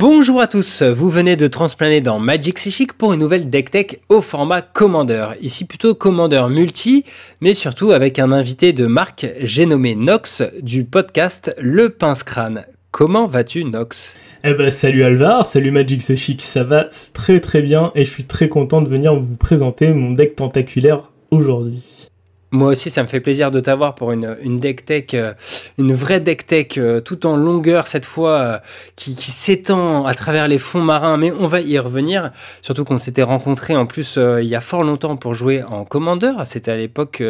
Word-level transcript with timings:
Bonjour 0.00 0.40
à 0.40 0.46
tous, 0.46 0.80
vous 0.80 1.10
venez 1.10 1.36
de 1.36 1.46
transplaner 1.46 2.00
dans 2.00 2.18
Magic 2.18 2.54
Psychic 2.54 2.94
pour 2.94 3.12
une 3.12 3.20
nouvelle 3.20 3.50
deck 3.50 3.70
tech 3.70 3.98
au 4.08 4.22
format 4.22 4.62
Commander. 4.62 5.26
Ici 5.42 5.66
plutôt 5.66 5.94
Commander 5.94 6.44
multi, 6.48 7.04
mais 7.42 7.52
surtout 7.52 7.90
avec 7.90 8.18
un 8.18 8.32
invité 8.32 8.72
de 8.72 8.86
marque, 8.86 9.26
j'ai 9.42 9.66
nommé 9.66 9.94
Nox 9.96 10.42
du 10.62 10.84
podcast 10.84 11.54
Le 11.60 11.90
Pince 11.90 12.22
Crâne. 12.22 12.64
Comment 12.92 13.26
vas-tu 13.26 13.64
Nox? 13.64 14.14
Eh 14.42 14.54
ben 14.54 14.70
salut 14.70 15.04
Alvar, 15.04 15.46
salut 15.46 15.70
Magic 15.70 16.00
Psychic, 16.00 16.40
ça 16.40 16.64
va 16.64 16.86
très 17.12 17.40
très 17.40 17.60
bien 17.60 17.92
et 17.94 18.06
je 18.06 18.10
suis 18.10 18.24
très 18.24 18.48
content 18.48 18.80
de 18.80 18.88
venir 18.88 19.14
vous 19.14 19.36
présenter 19.36 19.88
mon 19.88 20.12
deck 20.12 20.34
tentaculaire 20.34 21.10
aujourd'hui. 21.30 22.09
Moi 22.52 22.70
aussi, 22.70 22.90
ça 22.90 23.02
me 23.02 23.08
fait 23.08 23.20
plaisir 23.20 23.52
de 23.52 23.60
t'avoir 23.60 23.94
pour 23.94 24.10
une, 24.10 24.36
une 24.42 24.58
deck 24.58 24.84
tech, 24.84 25.04
euh, 25.14 25.34
une 25.78 25.94
vraie 25.94 26.18
deck 26.18 26.46
tech, 26.46 26.78
euh, 26.78 27.00
tout 27.00 27.24
en 27.24 27.36
longueur 27.36 27.86
cette 27.86 28.04
fois, 28.04 28.38
euh, 28.40 28.58
qui, 28.96 29.14
s'étend 29.14 30.04
à 30.04 30.14
travers 30.14 30.48
les 30.48 30.58
fonds 30.58 30.82
marins. 30.82 31.16
Mais 31.16 31.30
on 31.30 31.46
va 31.46 31.60
y 31.60 31.78
revenir, 31.78 32.32
surtout 32.60 32.84
qu'on 32.84 32.98
s'était 32.98 33.22
rencontrés 33.22 33.76
en 33.76 33.86
plus 33.86 34.18
il 34.18 34.46
y 34.46 34.56
a 34.56 34.60
fort 34.60 34.82
longtemps 34.82 35.16
pour 35.16 35.34
jouer 35.34 35.62
en 35.62 35.84
Commander. 35.84 36.32
C'était 36.44 36.72
à 36.72 36.76
l'époque 36.76 37.22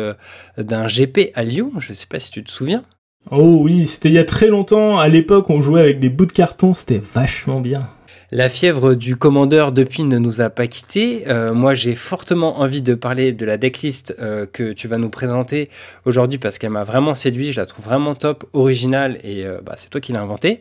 d'un 0.56 0.86
GP 0.86 1.32
à 1.34 1.44
Lyon. 1.44 1.72
Je 1.78 1.90
ne 1.90 1.94
sais 1.94 2.06
pas 2.06 2.18
si 2.18 2.30
tu 2.30 2.42
te 2.42 2.50
souviens. 2.50 2.84
Oh 3.30 3.60
oui, 3.62 3.86
c'était 3.86 4.08
il 4.08 4.14
y 4.14 4.18
a 4.18 4.24
très 4.24 4.46
longtemps. 4.46 4.98
À 4.98 5.08
l'époque, 5.08 5.50
on 5.50 5.60
jouait 5.60 5.82
avec 5.82 6.00
des 6.00 6.08
bouts 6.08 6.26
de 6.26 6.32
carton. 6.32 6.72
C'était 6.72 7.00
vachement 7.12 7.60
bien. 7.60 7.88
La 8.32 8.48
fièvre 8.48 8.94
du 8.94 9.16
commandeur 9.16 9.72
depuis 9.72 10.04
ne 10.04 10.16
nous 10.16 10.40
a 10.40 10.50
pas 10.50 10.68
quittés. 10.68 11.24
Euh, 11.26 11.52
moi, 11.52 11.74
j'ai 11.74 11.96
fortement 11.96 12.60
envie 12.60 12.80
de 12.80 12.94
parler 12.94 13.32
de 13.32 13.44
la 13.44 13.56
decklist 13.56 14.14
euh, 14.20 14.46
que 14.46 14.72
tu 14.72 14.86
vas 14.86 14.98
nous 14.98 15.08
présenter 15.08 15.68
aujourd'hui 16.04 16.38
parce 16.38 16.58
qu'elle 16.58 16.70
m'a 16.70 16.84
vraiment 16.84 17.16
séduit. 17.16 17.50
Je 17.50 17.60
la 17.60 17.66
trouve 17.66 17.86
vraiment 17.86 18.14
top, 18.14 18.44
originale 18.52 19.18
et 19.24 19.44
euh, 19.44 19.58
bah, 19.66 19.74
c'est 19.76 19.90
toi 19.90 20.00
qui 20.00 20.12
l'as 20.12 20.20
inventée. 20.20 20.60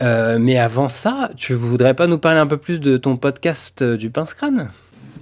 mais 0.00 0.58
avant 0.58 0.88
ça, 0.88 1.30
tu 1.36 1.54
voudrais 1.54 1.94
pas 1.94 2.08
nous 2.08 2.18
parler 2.18 2.40
un 2.40 2.46
peu 2.48 2.56
plus 2.56 2.80
de 2.80 2.96
ton 2.96 3.16
podcast 3.16 3.84
du 3.84 4.10
pince 4.10 4.34
crâne? 4.34 4.70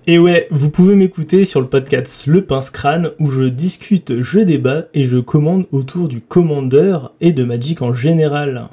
Et 0.06 0.18
ouais, 0.18 0.48
vous 0.50 0.70
pouvez 0.70 0.94
m'écouter 0.94 1.44
sur 1.44 1.60
le 1.60 1.66
podcast 1.66 2.26
Le 2.26 2.44
Pince 2.44 2.70
Crâne 2.70 3.10
où 3.18 3.30
je 3.30 3.44
discute, 3.44 4.22
je 4.22 4.40
débat 4.40 4.84
et 4.94 5.04
je 5.04 5.18
commande 5.18 5.66
autour 5.70 6.08
du 6.08 6.22
commandeur 6.22 7.12
et 7.20 7.32
de 7.32 7.44
Magic 7.44 7.82
en 7.82 7.92
général. 7.92 8.68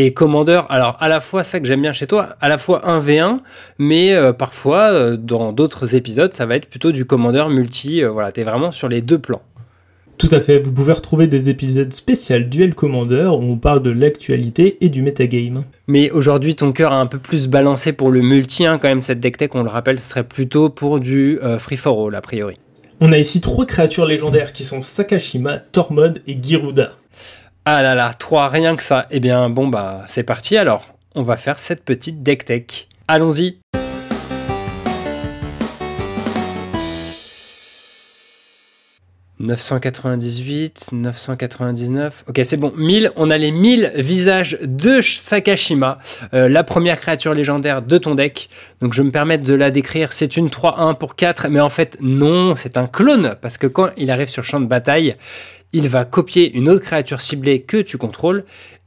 Et 0.00 0.12
Commander, 0.12 0.60
alors 0.68 0.96
à 1.00 1.08
la 1.08 1.20
fois 1.20 1.42
ça 1.42 1.58
que 1.58 1.66
j'aime 1.66 1.82
bien 1.82 1.92
chez 1.92 2.06
toi, 2.06 2.36
à 2.40 2.48
la 2.48 2.56
fois 2.56 2.82
1v1, 2.86 3.38
mais 3.80 4.14
euh, 4.14 4.32
parfois 4.32 4.92
euh, 4.92 5.16
dans 5.16 5.52
d'autres 5.52 5.96
épisodes 5.96 6.32
ça 6.32 6.46
va 6.46 6.54
être 6.54 6.70
plutôt 6.70 6.92
du 6.92 7.04
Commander 7.04 7.46
multi, 7.50 8.04
euh, 8.04 8.08
voilà, 8.08 8.30
t'es 8.30 8.44
vraiment 8.44 8.70
sur 8.70 8.88
les 8.88 9.02
deux 9.02 9.18
plans. 9.18 9.42
Tout 10.16 10.28
à 10.30 10.40
fait, 10.40 10.60
vous 10.60 10.70
pouvez 10.70 10.92
retrouver 10.92 11.26
des 11.26 11.50
épisodes 11.50 11.92
spéciaux 11.92 12.38
Duel 12.38 12.76
Commander 12.76 13.24
où 13.24 13.42
on 13.42 13.56
parle 13.56 13.82
de 13.82 13.90
l'actualité 13.90 14.78
et 14.80 14.88
du 14.88 15.02
metagame. 15.02 15.64
Mais 15.88 16.12
aujourd'hui 16.12 16.54
ton 16.54 16.70
cœur 16.70 16.92
a 16.92 17.00
un 17.00 17.06
peu 17.06 17.18
plus 17.18 17.48
balancé 17.48 17.92
pour 17.92 18.12
le 18.12 18.20
multi, 18.20 18.66
hein, 18.66 18.78
quand 18.78 18.86
même 18.86 19.02
cette 19.02 19.18
deck 19.18 19.36
tech 19.36 19.50
on 19.54 19.64
le 19.64 19.68
rappelle 19.68 19.98
ce 19.98 20.10
serait 20.10 20.22
plutôt 20.22 20.70
pour 20.70 21.00
du 21.00 21.40
free 21.58 21.76
for 21.76 22.06
all 22.06 22.14
a 22.14 22.20
priori. 22.20 22.56
On 23.00 23.10
a 23.10 23.18
ici 23.18 23.40
trois 23.40 23.66
créatures 23.66 24.06
légendaires 24.06 24.52
qui 24.52 24.62
sont 24.62 24.80
Sakashima, 24.80 25.58
Tormod 25.58 26.22
et 26.28 26.38
Giruda. 26.40 26.92
Ah 27.70 27.82
là 27.82 27.94
là, 27.94 28.14
trois, 28.18 28.48
rien 28.48 28.76
que 28.76 28.82
ça. 28.82 29.06
Eh 29.10 29.20
bien, 29.20 29.50
bon, 29.50 29.68
bah, 29.68 30.02
c'est 30.06 30.22
parti 30.22 30.56
alors. 30.56 30.86
On 31.14 31.22
va 31.22 31.36
faire 31.36 31.58
cette 31.58 31.84
petite 31.84 32.22
deck 32.22 32.46
tech. 32.46 32.88
Allons-y. 33.08 33.58
«998, 39.40 40.88
999... 40.90 42.24
Ok, 42.26 42.40
c'est 42.42 42.56
bon. 42.56 42.72
1000, 42.76 43.12
on 43.14 43.30
a 43.30 43.38
les 43.38 43.52
1000 43.52 43.92
visages 43.94 44.58
de 44.62 45.00
Sakashima, 45.00 45.98
euh, 46.34 46.48
la 46.48 46.64
première 46.64 46.98
créature 46.98 47.34
légendaire 47.34 47.82
de 47.82 47.98
ton 47.98 48.16
deck. 48.16 48.48
Donc 48.80 48.94
je 48.94 49.02
me 49.02 49.12
permets 49.12 49.38
de 49.38 49.54
la 49.54 49.70
décrire. 49.70 50.12
C'est 50.12 50.36
une 50.36 50.48
3-1 50.48 50.96
pour 50.96 51.14
4, 51.14 51.50
mais 51.50 51.60
en 51.60 51.68
fait, 51.68 51.96
non, 52.00 52.56
c'est 52.56 52.76
un 52.76 52.88
clone, 52.88 53.36
parce 53.40 53.58
que 53.58 53.68
quand 53.68 53.90
il 53.96 54.10
arrive 54.10 54.28
sur 54.28 54.42
champ 54.42 54.58
de 54.58 54.66
bataille, 54.66 55.14
il 55.72 55.88
va 55.88 56.04
copier 56.04 56.52
une 56.56 56.68
autre 56.68 56.84
créature 56.84 57.20
ciblée 57.20 57.62
que 57.62 57.78
tu 57.78 57.98
contrôles, 57.98 58.44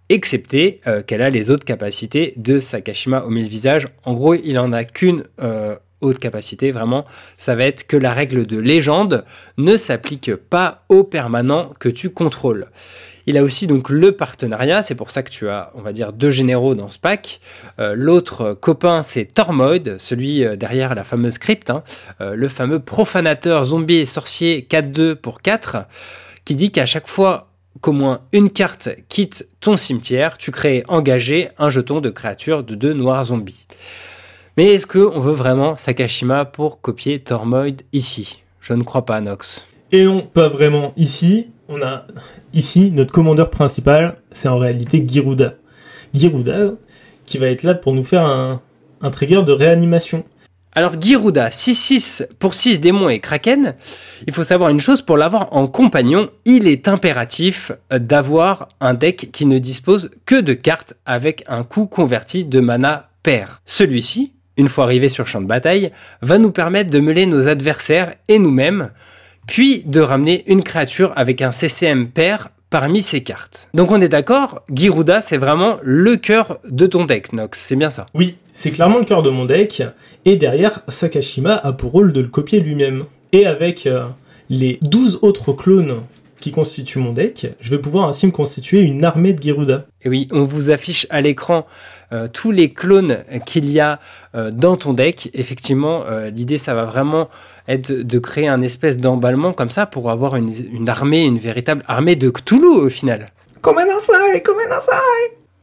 excepté 0.09 0.81
euh, 0.87 1.01
qu'elle 1.01 1.21
a 1.21 1.29
les 1.29 1.49
autres 1.49 1.65
capacités 1.65 2.33
de 2.37 2.59
Sakashima 2.59 3.23
au 3.23 3.29
mille 3.29 3.47
visages. 3.47 3.87
En 4.03 4.13
gros, 4.13 4.33
il 4.33 4.59
en 4.59 4.73
a 4.73 4.83
qu'une 4.83 5.23
euh, 5.41 5.75
autre 6.01 6.19
capacité, 6.19 6.71
vraiment, 6.71 7.05
ça 7.37 7.55
va 7.55 7.65
être 7.65 7.87
que 7.87 7.95
la 7.95 8.13
règle 8.13 8.45
de 8.45 8.57
légende 8.57 9.23
ne 9.57 9.77
s'applique 9.77 10.35
pas 10.35 10.83
au 10.89 11.03
permanent 11.03 11.71
que 11.79 11.87
tu 11.87 12.09
contrôles. 12.09 12.67
Il 13.27 13.37
a 13.37 13.43
aussi 13.43 13.67
donc 13.67 13.89
le 13.89 14.13
partenariat, 14.13 14.81
c'est 14.81 14.95
pour 14.95 15.11
ça 15.11 15.21
que 15.21 15.29
tu 15.29 15.47
as, 15.47 15.71
on 15.75 15.81
va 15.81 15.93
dire, 15.93 16.11
deux 16.11 16.31
généraux 16.31 16.73
dans 16.73 16.89
ce 16.89 16.97
pack. 16.97 17.39
Euh, 17.79 17.93
l'autre 17.95 18.53
copain, 18.53 19.03
c'est 19.03 19.25
Tormoid, 19.25 19.99
celui 19.99 20.43
derrière 20.57 20.95
la 20.95 21.03
fameuse 21.03 21.37
crypte, 21.37 21.69
hein. 21.69 21.83
le 22.19 22.47
fameux 22.47 22.79
profanateur 22.79 23.63
zombie 23.65 23.97
et 23.97 24.05
sorcier 24.07 24.67
4-2 24.69 25.13
pour 25.13 25.41
4 25.41 25.85
qui 26.45 26.55
dit 26.55 26.71
qu'à 26.71 26.85
chaque 26.85 27.07
fois 27.07 27.47
qu'au 27.79 27.93
moins 27.93 28.21
une 28.31 28.49
carte 28.49 28.89
quitte 29.09 29.47
ton 29.59 29.77
cimetière, 29.77 30.37
tu 30.37 30.51
crées 30.51 30.83
engagé 30.87 31.49
un 31.57 31.69
jeton 31.69 32.01
de 32.01 32.09
créature 32.09 32.63
de 32.63 32.75
deux 32.75 32.93
noirs 32.93 33.25
zombies. 33.25 33.65
Mais 34.57 34.73
est-ce 34.73 34.85
qu'on 34.85 35.19
veut 35.19 35.33
vraiment 35.33 35.77
Sakashima 35.77 36.45
pour 36.45 36.81
copier 36.81 37.19
Tormoid 37.19 37.81
ici? 37.93 38.43
Je 38.59 38.73
ne 38.73 38.83
crois 38.83 39.05
pas, 39.05 39.21
Nox. 39.21 39.67
Et 39.91 40.03
non, 40.03 40.21
pas 40.21 40.49
vraiment. 40.49 40.93
Ici, 40.97 41.47
on 41.69 41.81
a 41.81 42.05
ici 42.53 42.91
notre 42.91 43.13
commandeur 43.13 43.49
principal, 43.49 44.17
c'est 44.31 44.49
en 44.49 44.57
réalité 44.57 45.03
Giruda. 45.07 45.55
Giruda, 46.13 46.71
qui 47.25 47.37
va 47.37 47.47
être 47.47 47.63
là 47.63 47.73
pour 47.73 47.93
nous 47.93 48.03
faire 48.03 48.25
un, 48.25 48.61
un 49.01 49.09
trigger 49.09 49.43
de 49.43 49.51
réanimation. 49.51 50.23
Alors 50.73 50.93
Giruda, 51.01 51.49
6-6 51.49 52.27
pour 52.39 52.53
6 52.53 52.79
démons 52.79 53.09
et 53.09 53.19
kraken, 53.19 53.75
il 54.25 54.33
faut 54.33 54.45
savoir 54.45 54.69
une 54.69 54.79
chose, 54.79 55.01
pour 55.01 55.17
l'avoir 55.17 55.51
en 55.51 55.67
compagnon, 55.67 56.29
il 56.45 56.65
est 56.65 56.87
impératif 56.87 57.73
d'avoir 57.91 58.69
un 58.79 58.93
deck 58.93 59.31
qui 59.33 59.45
ne 59.45 59.59
dispose 59.59 60.11
que 60.25 60.39
de 60.39 60.53
cartes 60.53 60.93
avec 61.05 61.43
un 61.47 61.65
coût 61.65 61.87
converti 61.87 62.45
de 62.45 62.61
mana 62.61 63.09
pair. 63.21 63.61
Celui-ci, 63.65 64.31
une 64.55 64.69
fois 64.69 64.85
arrivé 64.85 65.09
sur 65.09 65.27
champ 65.27 65.41
de 65.41 65.45
bataille, 65.45 65.91
va 66.21 66.37
nous 66.37 66.51
permettre 66.51 66.89
de 66.89 66.99
mêler 67.01 67.25
nos 67.25 67.49
adversaires 67.49 68.15
et 68.29 68.39
nous-mêmes, 68.39 68.91
puis 69.47 69.83
de 69.85 69.99
ramener 69.99 70.45
une 70.47 70.63
créature 70.63 71.11
avec 71.17 71.41
un 71.41 71.51
CCM 71.51 72.07
pair 72.07 72.47
parmi 72.71 73.03
ces 73.03 73.21
cartes. 73.21 73.69
Donc 73.75 73.91
on 73.91 74.01
est 74.01 74.09
d'accord, 74.09 74.63
Giruda 74.73 75.21
c'est 75.21 75.37
vraiment 75.37 75.77
le 75.83 76.15
cœur 76.15 76.57
de 76.67 76.87
ton 76.87 77.05
deck, 77.05 77.33
Nox, 77.33 77.59
c'est 77.59 77.75
bien 77.75 77.91
ça? 77.91 78.07
Oui, 78.15 78.37
c'est 78.53 78.71
clairement 78.71 78.97
le 78.97 79.05
cœur 79.05 79.21
de 79.21 79.29
mon 79.29 79.45
deck, 79.45 79.83
et 80.25 80.35
derrière, 80.35 80.81
Sakashima 80.87 81.55
a 81.55 81.73
pour 81.73 81.91
rôle 81.91 82.13
de 82.13 82.21
le 82.21 82.27
copier 82.27 82.59
lui-même. 82.59 83.05
Et 83.33 83.45
avec 83.45 83.87
euh, 83.87 84.05
les 84.49 84.77
12 84.81 85.19
autres 85.21 85.53
clones 85.53 86.01
qui 86.41 86.51
constituent 86.51 86.99
mon 86.99 87.13
deck, 87.13 87.47
je 87.61 87.69
vais 87.69 87.79
pouvoir 87.79 88.07
ainsi 88.07 88.27
me 88.27 88.31
constituer 88.31 88.81
une 88.81 89.05
armée 89.05 89.33
de 89.33 89.41
Giruda. 89.41 89.85
Et 90.01 90.09
oui, 90.09 90.27
on 90.31 90.43
vous 90.43 90.71
affiche 90.71 91.07
à 91.09 91.21
l'écran 91.21 91.65
euh, 92.11 92.27
tous 92.27 92.51
les 92.51 92.73
clones 92.73 93.23
qu'il 93.45 93.71
y 93.71 93.79
a 93.79 93.99
euh, 94.35 94.51
dans 94.51 94.75
ton 94.75 94.93
deck. 94.93 95.29
Effectivement, 95.33 96.03
l'idée, 96.33 96.57
ça 96.57 96.73
va 96.73 96.83
vraiment 96.83 97.29
être 97.67 97.91
de 97.91 98.19
créer 98.19 98.47
un 98.47 98.61
espèce 98.61 98.99
d'emballement 98.99 99.53
comme 99.53 99.71
ça 99.71 99.85
pour 99.85 100.11
avoir 100.11 100.35
une, 100.35 100.51
une, 100.73 100.89
armée, 100.89 101.23
une 101.23 101.37
véritable 101.37 101.83
armée 101.87 102.17
de 102.17 102.29
Cthulhu 102.29 102.67
au 102.67 102.89
final. 102.89 103.29
Comme 103.61 103.77
un 103.77 103.85
comme 104.43 104.57
un 104.57 104.79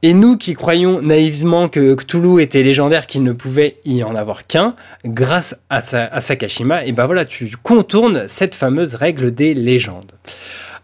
et 0.02 0.14
nous 0.14 0.36
qui 0.36 0.54
croyons 0.54 1.02
naïvement 1.02 1.68
que 1.68 1.96
Cthulhu 1.96 2.40
était 2.40 2.62
légendaire, 2.62 3.08
qu'il 3.08 3.24
ne 3.24 3.32
pouvait 3.32 3.78
y 3.84 4.04
en 4.04 4.14
avoir 4.14 4.46
qu'un, 4.46 4.76
grâce 5.04 5.56
à, 5.70 5.78
à 5.78 6.20
Sakashima, 6.20 6.84
et 6.84 6.92
ben 6.92 7.06
voilà, 7.06 7.24
tu 7.24 7.50
contournes 7.64 8.28
cette 8.28 8.54
fameuse 8.54 8.94
règle 8.94 9.32
des 9.32 9.54
légendes. 9.54 10.12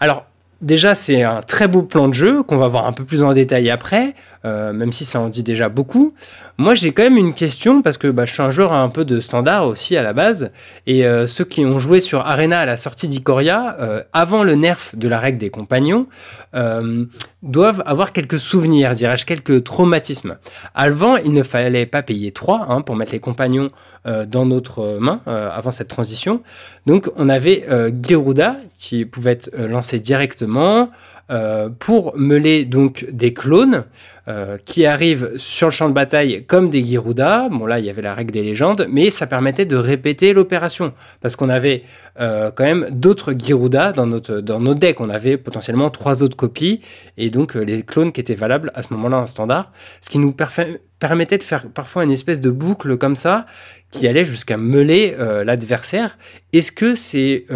Alors, 0.01 0.27
déjà, 0.65 0.95
c'est 0.95 1.23
un 1.23 1.43
très 1.43 1.69
beau 1.69 1.83
plan 1.83 2.09
de 2.09 2.15
jeu 2.15 2.43
qu'on 2.43 2.57
va 2.57 2.69
voir 2.69 2.87
un 2.87 2.93
peu 2.93 3.05
plus 3.05 3.23
en 3.23 3.33
détail 3.33 3.71
après, 3.71 4.15
euh, 4.45 4.73
même 4.73 4.93
si 4.93 5.05
ça 5.05 5.21
en 5.21 5.29
dit 5.29 5.43
déjà 5.43 5.69
beaucoup. 5.69 6.15
Moi, 6.57 6.75
j'ai 6.75 6.93
quand 6.93 7.03
même 7.03 7.17
une 7.17 7.35
question 7.35 7.83
parce 7.83 7.99
que 7.99 8.09
bah, 8.09 8.25
je 8.25 8.33
suis 8.33 8.43
un 8.43 8.51
joueur 8.51 8.73
un 8.73 8.89
peu 8.89 9.05
de 9.05 9.21
standard 9.21 9.67
aussi 9.67 9.97
à 9.97 10.03
la 10.03 10.13
base. 10.13 10.51
Et 10.87 11.07
euh, 11.07 11.27
ceux 11.27 11.45
qui 11.45 11.65
ont 11.65 11.79
joué 11.79 12.01
sur 12.01 12.21
Arena 12.27 12.61
à 12.61 12.67
la 12.67 12.77
sortie 12.77 13.09
d'Ikoria, 13.09 13.77
euh, 13.81 14.03
avant 14.13 14.43
le 14.45 14.55
nerf 14.55 14.93
de 14.95 15.09
la 15.09 15.19
règle 15.19 15.39
des 15.39 15.51
compagnons, 15.51 16.07
doivent 17.43 17.83
avoir 17.85 18.13
quelques 18.13 18.39
souvenirs, 18.39 18.95
dirais-je, 18.95 19.27
quelques 19.27 19.65
traumatismes. 19.65 20.37
Avant, 20.75 21.17
il 21.17 21.33
ne 21.33 21.43
fallait 21.43 21.85
pas 21.85 22.01
payer 22.01 22.31
3 22.31 22.67
hein, 22.69 22.81
pour 22.81 22.97
mettre 22.97 23.13
les 23.13 23.19
compagnons 23.19 23.71
dans 24.29 24.47
notre 24.47 24.99
main 25.01 25.21
avant 25.27 25.73
cette 25.73 25.89
transition. 25.89 26.43
Donc, 26.87 27.11
on 27.17 27.29
avait 27.29 27.67
Geruda 28.09 28.57
qui 28.79 29.05
pouvait 29.05 29.33
être 29.33 29.51
lancé 29.69 29.99
directement 29.99 30.54
euh, 31.31 31.71
pour 31.71 32.15
meuler 32.19 32.67
donc 32.67 33.07
des 33.11 33.33
clones 33.33 33.85
euh, 34.29 34.59
qui 34.67 34.85
arrivent 34.85 35.33
sur 35.37 35.69
le 35.69 35.71
champ 35.71 35.89
de 35.89 35.95
bataille 35.95 36.45
comme 36.45 36.69
des 36.69 36.85
Giruda. 36.85 37.49
Bon 37.49 37.65
là, 37.65 37.79
il 37.79 37.87
y 37.87 37.89
avait 37.89 38.03
la 38.03 38.15
règle 38.15 38.31
des 38.31 38.43
légendes, 38.43 38.87
mais 38.91 39.11
ça 39.11 39.27
permettait 39.27 39.65
de 39.65 39.77
répéter 39.77 40.35
l'opération 40.35 40.93
parce 41.23 41.35
qu'on 41.35 41.49
avait 41.49 41.85
euh, 42.21 42.51
quand 42.51 42.65
même 42.65 42.89
d'autres 42.91 43.33
Giruda 43.33 43.93
dans 43.93 44.05
notre 44.07 44.41
dans 44.41 44.61
nos 44.61 44.75
decks. 44.75 45.01
On 45.01 45.09
avait 45.09 45.39
potentiellement 45.39 45.89
trois 45.89 46.23
autres 46.23 46.37
copies 46.37 46.83
et 47.17 47.31
donc 47.31 47.55
les 47.55 47.85
clones 47.85 48.13
qui 48.13 48.21
étaient 48.21 48.35
valables 48.35 48.71
à 48.75 48.83
ce 48.83 48.93
moment-là 48.93 49.17
en 49.17 49.27
standard, 49.27 49.73
ce 50.03 50.11
qui 50.11 50.19
nous 50.19 50.35
permettait 50.99 51.39
de 51.39 51.43
faire 51.43 51.71
parfois 51.71 52.05
une 52.05 52.13
espèce 52.13 52.41
de 52.41 52.51
boucle 52.51 52.99
comme 52.99 53.17
ça 53.17 53.47
qui 53.91 54.07
allait 54.07 54.27
jusqu'à 54.27 54.59
meuler 54.59 55.17
l'adversaire. 55.45 56.19
Est-ce 56.53 56.71
que 56.71 56.97
c'est 56.97 57.47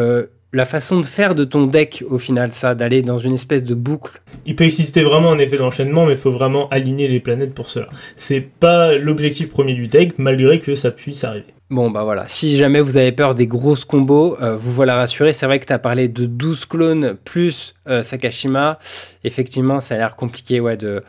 la 0.52 0.64
façon 0.64 1.00
de 1.00 1.06
faire 1.06 1.34
de 1.34 1.44
ton 1.44 1.66
deck 1.66 2.04
au 2.08 2.18
final, 2.18 2.52
ça, 2.52 2.74
d'aller 2.74 3.02
dans 3.02 3.18
une 3.18 3.34
espèce 3.34 3.64
de 3.64 3.74
boucle 3.74 4.20
Il 4.46 4.56
peut 4.56 4.64
exister 4.64 5.02
vraiment 5.02 5.32
un 5.32 5.38
effet 5.38 5.56
d'enchaînement, 5.56 6.06
mais 6.06 6.12
il 6.12 6.18
faut 6.18 6.32
vraiment 6.32 6.68
aligner 6.70 7.08
les 7.08 7.20
planètes 7.20 7.54
pour 7.54 7.68
cela. 7.68 7.88
C'est 8.16 8.40
pas 8.40 8.96
l'objectif 8.96 9.50
premier 9.50 9.74
du 9.74 9.88
deck, 9.88 10.18
malgré 10.18 10.60
que 10.60 10.74
ça 10.74 10.90
puisse 10.90 11.24
arriver. 11.24 11.54
Bon, 11.70 11.90
bah 11.90 12.02
voilà, 12.02 12.24
si 12.28 12.56
jamais 12.56 12.80
vous 12.80 12.96
avez 12.96 13.12
peur 13.12 13.34
des 13.34 13.46
grosses 13.46 13.84
combos, 13.84 14.38
euh, 14.40 14.56
vous 14.56 14.72
voilà 14.72 14.96
rassuré. 14.96 15.34
C'est 15.34 15.44
vrai 15.44 15.58
que 15.58 15.66
tu 15.66 15.78
parlé 15.78 16.08
de 16.08 16.24
12 16.24 16.64
clones 16.64 17.14
plus 17.24 17.74
euh, 17.90 18.02
Sakashima. 18.02 18.78
Effectivement, 19.22 19.78
ça 19.82 19.96
a 19.96 19.98
l'air 19.98 20.16
compliqué 20.16 20.60
ouais, 20.60 20.78
de, 20.78 21.02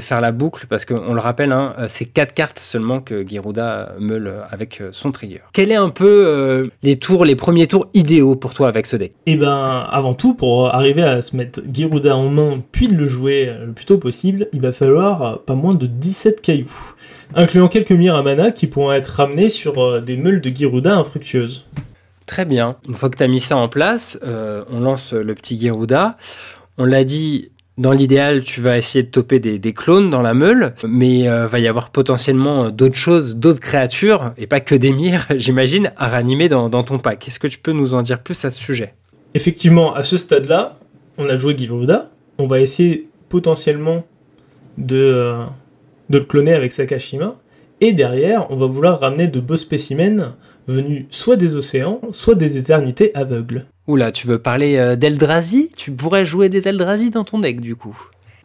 faire 0.00 0.20
la 0.20 0.32
boucle 0.32 0.66
parce 0.68 0.84
qu'on 0.86 1.14
le 1.14 1.20
rappelle, 1.20 1.52
hein, 1.52 1.74
euh, 1.78 1.86
c'est 1.88 2.06
4 2.06 2.34
cartes 2.34 2.58
seulement 2.58 3.00
que 3.00 3.24
Giruda 3.24 3.94
meule 4.00 4.42
avec 4.50 4.82
son 4.90 5.12
trigger. 5.12 5.42
Quel 5.52 5.70
est 5.70 5.76
un 5.76 5.90
peu 5.90 6.68
les 6.82 6.96
tours, 6.96 7.24
les 7.24 7.36
premiers 7.36 7.68
tours 7.68 7.86
idéaux 7.94 8.34
pour 8.34 8.54
toi 8.54 8.66
avec 8.66 8.86
ce 8.86 8.96
deck 8.96 9.12
Eh 9.26 9.36
ben, 9.36 9.86
avant 9.88 10.14
tout, 10.14 10.34
pour 10.34 10.74
arriver 10.74 11.04
à 11.04 11.22
se 11.22 11.36
mettre 11.36 11.60
Giruda 11.72 12.16
en 12.16 12.28
main 12.28 12.60
puis 12.72 12.88
de 12.88 12.96
le 12.96 13.06
jouer 13.06 13.54
le 13.64 13.70
plus 13.70 13.84
tôt 13.84 13.98
possible, 13.98 14.48
il 14.52 14.62
va 14.62 14.72
falloir 14.72 15.42
pas 15.42 15.54
moins 15.54 15.74
de 15.74 15.86
17 15.86 16.40
cailloux 16.40 16.96
incluant 17.34 17.68
quelques 17.68 17.92
mires 17.92 18.16
à 18.16 18.22
mana 18.22 18.50
qui 18.50 18.66
pourront 18.66 18.92
être 18.92 19.08
ramenés 19.08 19.48
sur 19.48 19.78
euh, 19.78 20.00
des 20.00 20.16
meules 20.16 20.40
de 20.40 20.50
Giruda 20.50 20.94
infructueuses. 20.94 21.66
Très 22.26 22.44
bien. 22.44 22.76
Une 22.88 22.94
fois 22.94 23.10
que 23.10 23.16
tu 23.16 23.22
as 23.22 23.28
mis 23.28 23.40
ça 23.40 23.56
en 23.56 23.68
place, 23.68 24.18
euh, 24.24 24.64
on 24.70 24.80
lance 24.80 25.12
le 25.12 25.34
petit 25.34 25.58
Giruda. 25.58 26.16
On 26.78 26.84
l'a 26.84 27.04
dit, 27.04 27.50
dans 27.78 27.92
l'idéal, 27.92 28.42
tu 28.42 28.60
vas 28.60 28.76
essayer 28.76 29.02
de 29.02 29.08
toper 29.08 29.40
des, 29.40 29.72
clones 29.72 30.10
dans 30.10 30.20
la 30.20 30.34
meule, 30.34 30.74
mais 30.86 31.20
il 31.20 31.28
euh, 31.28 31.46
va 31.46 31.58
y 31.58 31.66
avoir 31.66 31.90
potentiellement 31.90 32.70
d'autres 32.70 32.96
choses, 32.96 33.36
d'autres 33.36 33.60
créatures, 33.60 34.32
et 34.36 34.46
pas 34.46 34.60
que 34.60 34.74
des 34.74 34.92
mires, 34.92 35.26
j'imagine, 35.36 35.92
à 35.96 36.08
ranimer 36.08 36.48
dans, 36.48 36.70
ton 36.82 36.98
pack. 36.98 37.26
Est-ce 37.26 37.38
que 37.38 37.48
tu 37.48 37.58
peux 37.58 37.72
nous 37.72 37.94
en 37.94 38.02
dire 38.02 38.22
plus 38.22 38.44
à 38.44 38.50
ce 38.50 38.60
sujet? 38.60 38.94
Effectivement, 39.34 39.94
à 39.94 40.02
ce 40.02 40.18
stade-là, 40.18 40.76
on 41.16 41.28
a 41.28 41.36
joué 41.36 41.56
Giruda. 41.56 42.10
On 42.38 42.46
va 42.46 42.60
essayer 42.60 43.08
potentiellement 43.30 44.04
de 44.76 45.36
de 46.12 46.18
le 46.18 46.24
cloner 46.24 46.52
avec 46.52 46.72
Sakashima. 46.72 47.34
Et 47.80 47.92
derrière, 47.92 48.46
on 48.50 48.56
va 48.56 48.66
vouloir 48.66 49.00
ramener 49.00 49.26
de 49.26 49.40
beaux 49.40 49.56
spécimens 49.56 50.36
venus 50.68 51.06
soit 51.10 51.36
des 51.36 51.56
océans, 51.56 52.00
soit 52.12 52.36
des 52.36 52.56
éternités 52.56 53.10
aveugles. 53.14 53.64
Oula, 53.88 54.12
tu 54.12 54.28
veux 54.28 54.38
parler 54.38 54.76
euh, 54.76 54.94
d'Eldrazi? 54.94 55.72
Tu 55.76 55.90
pourrais 55.90 56.24
jouer 56.24 56.48
des 56.48 56.68
Eldrazi 56.68 57.10
dans 57.10 57.24
ton 57.24 57.40
deck 57.40 57.60
du 57.60 57.74
coup. 57.74 57.98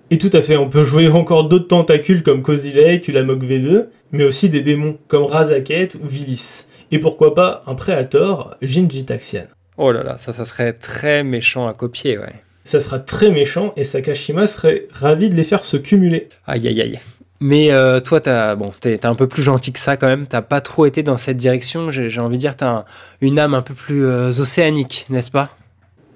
Et 0.10 0.18
tout 0.18 0.30
à 0.34 0.42
fait, 0.42 0.56
on 0.56 0.70
peut 0.70 0.86
jouer 0.86 1.10
encore 1.10 1.50
d'autres 1.50 1.68
tentacules 1.68 2.24
comme 2.24 2.42
Kozilek, 2.42 3.08
Ulamog 3.10 3.44
V2, 3.44 3.88
mais 4.14 4.24
aussi 4.24 4.50
des 4.50 4.62
démons 4.62 4.98
comme 5.10 5.26
Razaket 5.26 5.96
ou 5.96 6.08
Vilis. 6.08 6.68
Et 6.92 7.00
pourquoi 7.00 7.36
pas 7.36 7.64
un 7.68 7.76
Préator, 7.76 8.56
Jinjitaxian. 8.62 9.44
Oh 9.76 9.92
là 9.92 10.04
là, 10.04 10.16
ça, 10.16 10.32
ça 10.32 10.46
serait 10.46 10.74
très 10.74 11.26
méchant 11.26 11.68
à 11.68 11.74
copier, 11.74 12.18
ouais. 12.18 12.34
Ça 12.64 12.80
sera 12.80 13.00
très 13.00 13.30
méchant 13.30 13.74
et 13.76 13.84
Sakashima 13.84 14.48
serait 14.48 14.88
ravi 14.92 15.30
de 15.30 15.36
les 15.36 15.44
faire 15.44 15.66
se 15.66 15.78
cumuler. 15.78 16.30
Aïe 16.48 16.68
aïe 16.68 16.82
aïe. 16.82 17.00
Mais 17.40 17.72
euh, 17.72 18.00
toi, 18.00 18.20
t'as 18.20 18.56
bon, 18.56 18.72
t'es 18.80 19.06
un 19.06 19.16
peu 19.16 19.28
plus 19.28 19.44
gentil 19.44 19.72
que 19.72 19.80
ça 19.80 19.96
quand 19.96 20.08
même. 20.08 20.26
T'as 20.26 20.42
pas 20.42 20.62
trop 20.62 20.86
été 20.86 21.04
dans 21.04 21.18
cette 21.18 21.38
direction. 21.38 21.92
J'ai 21.92 22.20
envie 22.20 22.38
de 22.38 22.42
dire, 22.42 22.56
t'as 22.56 22.86
une 23.22 23.38
âme 23.38 23.54
un 23.54 23.62
peu 23.62 23.74
plus 23.74 24.06
euh, 24.06 24.30
océanique, 24.40 25.06
n'est-ce 25.10 25.32
pas? 25.32 25.50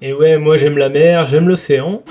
Et 0.00 0.12
ouais, 0.12 0.36
moi 0.36 0.56
j'aime 0.56 0.78
la 0.78 0.88
mer, 0.88 1.26
j'aime 1.26 1.46
l'océan. 1.46 2.02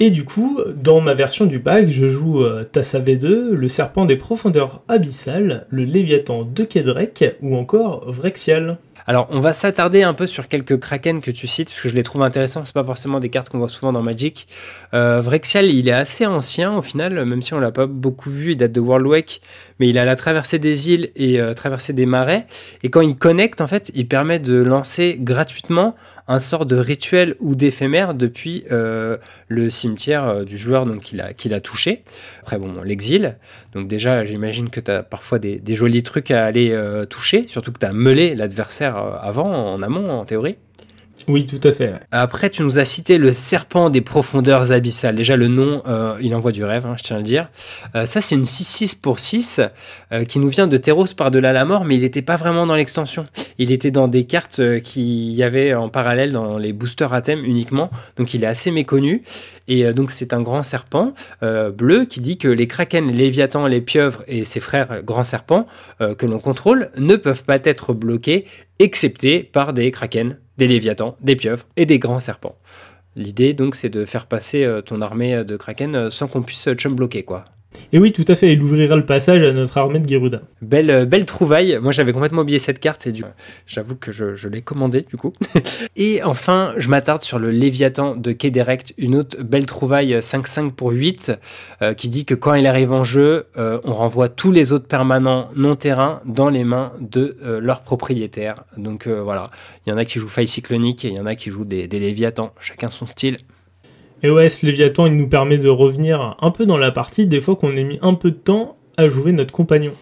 Et 0.00 0.10
du 0.10 0.24
coup, 0.24 0.60
dans 0.74 1.00
ma 1.00 1.14
version 1.14 1.46
du 1.46 1.60
pack, 1.60 1.88
je 1.88 2.08
joue 2.08 2.42
euh, 2.42 2.64
Tassa 2.64 2.98
V2, 2.98 3.50
le 3.50 3.68
serpent 3.68 4.06
des 4.06 4.16
profondeurs 4.16 4.82
abyssales, 4.88 5.66
le 5.70 5.84
Léviathan 5.84 6.42
de 6.42 6.64
Kedrek 6.64 7.36
ou 7.42 7.56
encore 7.56 8.10
Vrexial. 8.10 8.78
Alors, 9.06 9.28
on 9.30 9.40
va 9.40 9.52
s'attarder 9.52 10.02
un 10.02 10.14
peu 10.14 10.26
sur 10.26 10.48
quelques 10.48 10.80
kraken 10.80 11.20
que 11.20 11.30
tu 11.30 11.46
cites, 11.46 11.68
parce 11.68 11.82
que 11.82 11.90
je 11.90 11.94
les 11.94 12.02
trouve 12.02 12.22
intéressants. 12.22 12.64
C'est 12.64 12.72
pas 12.72 12.84
forcément 12.84 13.20
des 13.20 13.28
cartes 13.28 13.50
qu'on 13.50 13.58
voit 13.58 13.68
souvent 13.68 13.92
dans 13.92 14.00
Magic. 14.00 14.48
Euh, 14.94 15.20
Vrexial, 15.20 15.66
il 15.66 15.88
est 15.88 15.92
assez 15.92 16.24
ancien 16.24 16.74
au 16.74 16.80
final, 16.80 17.22
même 17.26 17.42
si 17.42 17.52
on 17.52 17.60
l'a 17.60 17.70
pas 17.70 17.86
beaucoup 17.86 18.30
vu. 18.30 18.52
Il 18.52 18.56
date 18.56 18.72
de 18.72 18.80
World 18.80 19.06
Wake, 19.06 19.42
mais 19.78 19.90
il 19.90 19.98
a 19.98 20.06
la 20.06 20.16
traversée 20.16 20.58
des 20.58 20.90
îles 20.90 21.10
et 21.16 21.38
euh, 21.38 21.52
traversée 21.52 21.92
des 21.92 22.06
marais. 22.06 22.46
Et 22.82 22.88
quand 22.88 23.02
il 23.02 23.16
connecte, 23.16 23.60
en 23.60 23.66
fait, 23.66 23.92
il 23.94 24.08
permet 24.08 24.38
de 24.38 24.54
lancer 24.54 25.18
gratuitement 25.20 25.94
un 26.26 26.38
sort 26.38 26.64
de 26.64 26.76
rituel 26.76 27.36
ou 27.40 27.54
d'éphémère 27.54 28.14
depuis 28.14 28.64
euh, 28.72 29.18
le 29.48 29.68
cimetière 29.68 30.46
du 30.46 30.56
joueur 30.56 30.86
donc 30.86 31.00
qu'il 31.00 31.20
a, 31.20 31.34
qu'il 31.34 31.52
a 31.52 31.60
touché. 31.60 32.02
Après, 32.40 32.56
bon, 32.56 32.80
l'exil. 32.82 33.36
Donc 33.74 33.86
déjà, 33.86 34.24
j'imagine 34.24 34.70
que 34.70 34.80
tu 34.80 34.90
as 34.90 35.02
parfois 35.02 35.38
des, 35.38 35.60
jolis 35.74 36.02
trucs 36.02 36.30
à 36.30 36.46
aller 36.46 36.74
toucher, 37.10 37.46
surtout 37.48 37.72
que 37.72 37.78
tu 37.80 37.86
as 37.86 37.92
meulé 37.92 38.34
l'adversaire 38.34 38.93
euh, 38.96 39.16
avant, 39.20 39.74
en 39.74 39.82
amont, 39.82 40.10
en 40.10 40.24
théorie. 40.24 40.56
Oui, 41.26 41.46
tout 41.46 41.60
à 41.66 41.72
fait. 41.72 41.94
Après, 42.10 42.50
tu 42.50 42.62
nous 42.62 42.78
as 42.78 42.84
cité 42.84 43.16
le 43.16 43.32
serpent 43.32 43.88
des 43.88 44.02
profondeurs 44.02 44.72
abyssales. 44.72 45.14
Déjà, 45.14 45.36
le 45.36 45.48
nom, 45.48 45.82
euh, 45.86 46.16
il 46.20 46.34
envoie 46.34 46.52
du 46.52 46.64
rêve, 46.64 46.84
hein, 46.86 46.96
je 46.98 47.02
tiens 47.02 47.16
à 47.16 47.18
le 47.18 47.24
dire. 47.24 47.48
Euh, 47.94 48.04
ça, 48.04 48.20
c'est 48.20 48.34
une 48.34 48.44
6-6 48.44 49.00
pour 49.00 49.18
6 49.18 49.60
qui 50.28 50.38
nous 50.38 50.48
vient 50.48 50.66
de 50.66 50.76
Terros 50.76 51.06
par-delà 51.16 51.52
la 51.52 51.64
mort, 51.64 51.84
mais 51.84 51.96
il 51.96 52.02
n'était 52.02 52.22
pas 52.22 52.36
vraiment 52.36 52.66
dans 52.66 52.76
l'extension. 52.76 53.26
Il 53.58 53.70
était 53.70 53.90
dans 53.90 54.06
des 54.06 54.24
cartes 54.24 54.60
qui 54.80 55.32
y 55.32 55.42
avait 55.42 55.74
en 55.74 55.88
parallèle 55.88 56.32
dans 56.32 56.58
les 56.58 56.72
boosters 56.72 57.12
à 57.12 57.20
thème 57.20 57.44
uniquement. 57.44 57.90
Donc, 58.16 58.34
il 58.34 58.44
est 58.44 58.46
assez 58.46 58.70
méconnu. 58.70 59.22
Et 59.66 59.92
donc, 59.92 60.10
c'est 60.10 60.34
un 60.34 60.42
grand 60.42 60.62
serpent 60.62 61.14
bleu 61.40 62.04
qui 62.04 62.20
dit 62.20 62.36
que 62.36 62.48
les 62.48 62.66
kraken, 62.66 63.06
les 63.06 63.14
léviathans, 63.14 63.66
les 63.66 63.80
pieuvres 63.80 64.22
et 64.28 64.44
ses 64.44 64.60
frères 64.60 65.02
grands 65.02 65.24
serpents 65.24 65.66
que 65.98 66.26
l'on 66.26 66.38
contrôle 66.38 66.90
ne 66.98 67.16
peuvent 67.16 67.44
pas 67.44 67.58
être 67.64 67.94
bloqués 67.94 68.44
excepté 68.78 69.42
par 69.42 69.72
des 69.72 69.90
kraken, 69.90 70.36
des 70.58 70.68
léviathans, 70.68 71.16
des 71.20 71.36
pieuvres 71.36 71.66
et 71.76 71.86
des 71.86 71.98
grands 71.98 72.20
serpents. 72.20 72.56
L'idée 73.16 73.52
donc 73.54 73.76
c'est 73.76 73.88
de 73.88 74.04
faire 74.04 74.26
passer 74.26 74.64
euh, 74.64 74.82
ton 74.82 75.00
armée 75.00 75.44
de 75.44 75.56
kraken 75.56 75.94
euh, 75.94 76.10
sans 76.10 76.28
qu'on 76.28 76.42
puisse 76.42 76.68
chum 76.74 76.94
bloquer 76.94 77.22
quoi. 77.22 77.44
Et 77.92 77.98
oui, 77.98 78.12
tout 78.12 78.24
à 78.28 78.34
fait, 78.34 78.52
il 78.52 78.62
ouvrira 78.62 78.96
le 78.96 79.06
passage 79.06 79.42
à 79.42 79.52
notre 79.52 79.78
armée 79.78 80.00
de 80.00 80.08
Geruda. 80.08 80.42
Belle, 80.62 80.90
euh, 80.90 81.04
belle 81.04 81.24
trouvaille. 81.24 81.78
Moi, 81.80 81.92
j'avais 81.92 82.12
complètement 82.12 82.42
oublié 82.42 82.58
cette 82.58 82.80
carte 82.80 83.06
et 83.06 83.12
du... 83.12 83.24
j'avoue 83.66 83.96
que 83.96 84.12
je, 84.12 84.48
l'ai 84.48 84.62
commandée 84.62 85.02
du 85.02 85.16
coup. 85.16 85.32
et 85.96 86.22
enfin, 86.22 86.72
je 86.76 86.88
m'attarde 86.88 87.20
sur 87.20 87.38
le 87.38 87.50
Léviathan 87.50 88.16
de 88.16 88.32
Kéderect, 88.32 88.94
une 88.98 89.16
autre 89.16 89.42
belle 89.42 89.66
trouvaille 89.66 90.14
5-5 90.14 90.72
pour 90.72 90.90
8 90.90 91.32
euh, 91.82 91.94
qui 91.94 92.08
dit 92.08 92.24
que 92.24 92.34
quand 92.34 92.54
il 92.54 92.66
arrive 92.66 92.92
en 92.92 93.04
jeu, 93.04 93.46
euh, 93.56 93.78
on 93.84 93.94
renvoie 93.94 94.28
tous 94.28 94.52
les 94.52 94.72
autres 94.72 94.86
permanents 94.86 95.50
non 95.56 95.76
terrain 95.76 96.20
dans 96.24 96.48
les 96.48 96.64
mains 96.64 96.92
de 97.00 97.36
leur 97.60 97.82
propriétaire. 97.82 98.64
Donc 98.76 99.06
voilà, 99.06 99.50
il 99.86 99.90
y 99.90 99.92
en 99.92 99.96
a 99.96 100.04
qui 100.04 100.18
jouent 100.18 100.28
faille 100.28 100.48
cyclonique 100.48 101.04
et 101.04 101.08
il 101.08 101.14
y 101.14 101.20
en 101.20 101.26
a 101.26 101.34
qui 101.34 101.50
jouent 101.50 101.64
des, 101.64 101.88
des 101.88 101.98
Léviathans, 101.98 102.52
chacun 102.58 102.90
son 102.90 103.06
style. 103.06 103.38
Et 104.22 104.30
ouais, 104.30 104.48
ce 104.48 104.64
Léviathan, 104.64 105.06
il 105.06 105.16
nous 105.16 105.28
permet 105.28 105.58
de 105.58 105.68
revenir 105.68 106.36
un 106.40 106.50
peu 106.50 106.66
dans 106.66 106.78
la 106.78 106.90
partie 106.90 107.26
des 107.26 107.40
fois 107.40 107.56
qu'on 107.56 107.76
ait 107.76 107.84
mis 107.84 107.98
un 108.00 108.14
peu 108.14 108.30
de 108.30 108.36
temps 108.36 108.76
à 108.96 109.08
jouer 109.08 109.32
notre 109.32 109.52
compagnon. 109.52 109.92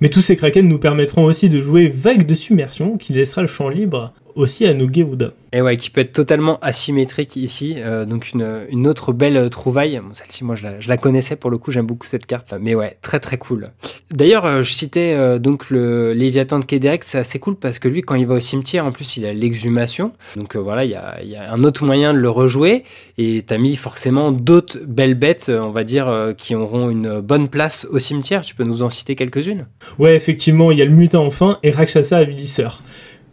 Mais 0.00 0.08
tous 0.08 0.20
ces 0.20 0.36
kraken 0.36 0.66
nous 0.66 0.78
permettront 0.78 1.24
aussi 1.24 1.48
de 1.48 1.60
jouer 1.60 1.88
Vague 1.88 2.26
de 2.26 2.34
submersion 2.34 2.96
qui 2.96 3.12
laissera 3.12 3.42
le 3.42 3.48
champ 3.48 3.68
libre 3.68 4.12
aussi 4.40 4.66
à 4.66 4.74
nos 4.74 4.92
Geruda. 4.92 5.32
Et 5.52 5.62
ouais, 5.62 5.76
qui 5.76 5.90
peut 5.90 6.00
être 6.00 6.12
totalement 6.12 6.60
asymétrique 6.60 7.34
ici. 7.34 7.74
Euh, 7.78 8.04
donc 8.04 8.32
une, 8.32 8.66
une, 8.70 8.86
autre 8.86 9.12
belle 9.12 9.50
trouvaille. 9.50 10.00
Celle-ci, 10.12 10.44
moi, 10.44 10.54
je 10.54 10.62
la, 10.62 10.78
je 10.78 10.88
la, 10.88 10.96
connaissais 10.96 11.34
pour 11.34 11.50
le 11.50 11.58
coup. 11.58 11.72
J'aime 11.72 11.86
beaucoup 11.86 12.06
cette 12.06 12.26
carte. 12.26 12.54
Mais 12.60 12.76
ouais, 12.76 12.96
très 13.02 13.18
très 13.18 13.36
cool. 13.36 13.70
D'ailleurs, 14.12 14.44
euh, 14.44 14.62
je 14.62 14.72
citais 14.72 15.14
euh, 15.14 15.38
donc 15.38 15.70
le 15.70 16.12
Léviathan 16.12 16.60
de 16.60 16.64
Kéderek. 16.64 17.02
C'est 17.02 17.18
assez 17.18 17.40
cool 17.40 17.56
parce 17.56 17.80
que 17.80 17.88
lui, 17.88 18.02
quand 18.02 18.14
il 18.14 18.26
va 18.26 18.34
au 18.34 18.40
cimetière, 18.40 18.86
en 18.86 18.92
plus, 18.92 19.16
il 19.16 19.26
a 19.26 19.32
l'exhumation. 19.32 20.12
Donc 20.36 20.54
voilà, 20.54 20.84
il 20.84 20.92
y 20.92 20.94
a, 20.94 21.20
y 21.24 21.34
a, 21.34 21.52
un 21.52 21.64
autre 21.64 21.84
moyen 21.84 22.14
de 22.14 22.18
le 22.18 22.30
rejouer. 22.30 22.84
Et 23.18 23.42
t'as 23.42 23.58
mis 23.58 23.74
forcément 23.74 24.30
d'autres 24.30 24.78
belles 24.86 25.14
bêtes, 25.14 25.50
on 25.52 25.70
va 25.70 25.82
dire, 25.82 26.32
qui 26.36 26.54
auront 26.54 26.90
une 26.90 27.20
bonne 27.20 27.48
place 27.48 27.88
au 27.90 27.98
cimetière. 27.98 28.42
Tu 28.42 28.54
peux 28.54 28.64
nous 28.64 28.82
en 28.82 28.90
citer 28.90 29.16
quelques-unes? 29.16 29.66
Ouais, 29.98 30.14
effectivement, 30.14 30.70
il 30.70 30.78
y 30.78 30.82
a 30.82 30.84
le 30.84 30.92
mutant 30.92 31.26
enfin 31.26 31.58
et 31.64 31.72
Rakshasa 31.72 32.18
Avilisseur. 32.18 32.82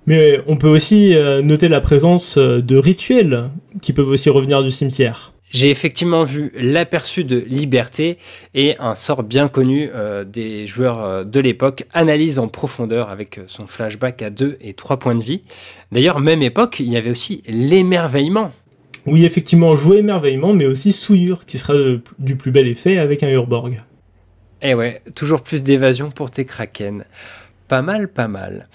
Mais 0.07 0.39
on 0.47 0.55
peut 0.55 0.69
aussi 0.69 1.13
euh, 1.13 1.41
noter 1.41 1.67
la 1.67 1.81
présence 1.81 2.37
euh, 2.37 2.61
de 2.61 2.77
rituels 2.77 3.49
qui 3.81 3.91
peuvent 3.91 4.07
aussi 4.07 4.29
revenir 4.29 4.63
du 4.63 4.71
cimetière. 4.71 5.33
J'ai 5.49 5.69
effectivement 5.69 6.23
vu 6.23 6.51
l'aperçu 6.55 7.25
de 7.25 7.37
liberté 7.37 8.17
et 8.53 8.75
un 8.79 8.95
sort 8.95 9.23
bien 9.23 9.49
connu 9.49 9.89
euh, 9.93 10.23
des 10.23 10.65
joueurs 10.65 11.25
de 11.25 11.39
l'époque, 11.39 11.85
analyse 11.93 12.39
en 12.39 12.47
profondeur 12.47 13.09
avec 13.09 13.39
son 13.47 13.67
flashback 13.67 14.21
à 14.21 14.29
2 14.29 14.57
et 14.61 14.73
3 14.73 14.97
points 14.97 15.15
de 15.15 15.23
vie. 15.23 15.43
D'ailleurs, 15.91 16.19
même 16.19 16.41
époque, 16.41 16.79
il 16.79 16.89
y 16.89 16.97
avait 16.97 17.11
aussi 17.11 17.43
l'émerveillement. 17.47 18.51
Oui, 19.05 19.25
effectivement, 19.25 19.75
jouer 19.75 19.97
émerveillement, 19.97 20.53
mais 20.53 20.65
aussi 20.65 20.91
souillure, 20.91 21.45
qui 21.45 21.57
sera 21.57 21.73
du 22.19 22.35
plus 22.35 22.51
bel 22.51 22.67
effet 22.67 22.97
avec 22.97 23.23
un 23.23 23.29
Urborg. 23.29 23.77
Eh 24.61 24.73
ouais, 24.73 25.01
toujours 25.15 25.41
plus 25.41 25.63
d'évasion 25.63 26.11
pour 26.11 26.31
tes 26.31 26.43
kraken. 26.43 27.05
Pas 27.67 27.81
mal, 27.81 28.07
pas 28.07 28.29
mal. 28.29 28.67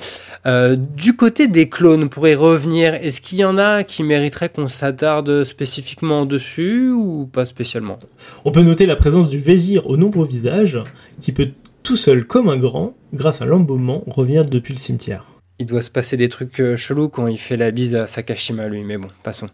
Euh, 0.44 0.76
du 0.76 1.16
côté 1.16 1.48
des 1.48 1.68
clones, 1.68 2.10
pour 2.10 2.28
y 2.28 2.34
revenir, 2.34 2.94
est-ce 2.94 3.20
qu'il 3.22 3.38
y 3.38 3.44
en 3.44 3.56
a 3.56 3.84
qui 3.84 4.02
mériteraient 4.02 4.50
qu'on 4.50 4.68
s'attarde 4.68 5.44
spécifiquement 5.44 6.26
dessus 6.26 6.90
ou 6.90 7.26
pas 7.26 7.46
spécialement? 7.46 7.98
On 8.44 8.52
peut 8.52 8.62
noter 8.62 8.84
la 8.84 8.96
présence 8.96 9.30
du 9.30 9.38
Vésir 9.38 9.86
au 9.86 9.96
nombreux 9.96 10.26
visages, 10.26 10.78
qui 11.22 11.32
peut 11.32 11.48
tout 11.82 11.96
seul 11.96 12.26
comme 12.26 12.48
un 12.48 12.58
grand, 12.58 12.94
grâce 13.14 13.40
à 13.40 13.46
l'embaumement, 13.46 14.04
revenir 14.06 14.44
depuis 14.44 14.74
le 14.74 14.78
cimetière. 14.78 15.24
Il 15.58 15.66
doit 15.66 15.82
se 15.82 15.90
passer 15.90 16.16
des 16.16 16.28
trucs 16.28 16.60
euh, 16.60 16.76
chelous 16.76 17.08
quand 17.08 17.28
il 17.28 17.38
fait 17.38 17.56
la 17.56 17.70
bise 17.70 17.94
à 17.94 18.06
Sakashima, 18.06 18.68
lui, 18.68 18.84
mais 18.84 18.98
bon, 18.98 19.08
passons. 19.22 19.48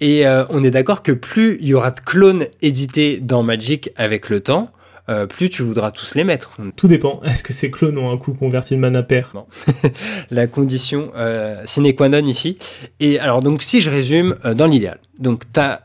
Et 0.00 0.26
euh, 0.26 0.44
on 0.50 0.62
est 0.62 0.70
d'accord 0.70 1.02
que 1.02 1.12
plus 1.12 1.56
il 1.60 1.68
y 1.68 1.74
aura 1.74 1.90
de 1.90 2.00
clones 2.00 2.46
édités 2.62 3.18
dans 3.18 3.42
Magic 3.42 3.90
avec 3.96 4.30
le 4.30 4.40
temps, 4.40 4.70
euh, 5.10 5.26
plus 5.26 5.50
tu 5.50 5.62
voudras 5.62 5.90
tous 5.90 6.14
les 6.14 6.24
mettre. 6.24 6.56
Tout 6.76 6.88
dépend. 6.88 7.20
Est-ce 7.24 7.42
que 7.42 7.52
ces 7.52 7.70
clones 7.70 7.98
ont 7.98 8.10
un 8.10 8.16
coup 8.16 8.32
converti 8.32 8.74
de 8.74 8.80
mana 8.80 9.02
pair 9.02 9.32
Non. 9.34 9.46
la 10.30 10.46
condition 10.46 11.12
euh, 11.16 11.62
sine 11.64 11.94
qua 11.94 12.08
non 12.08 12.24
ici. 12.24 12.58
Et 13.00 13.18
alors, 13.18 13.42
donc, 13.42 13.62
si 13.62 13.80
je 13.80 13.90
résume, 13.90 14.36
dans 14.54 14.66
l'idéal, 14.66 14.98
donc 15.18 15.42
tu 15.52 15.60
as 15.60 15.82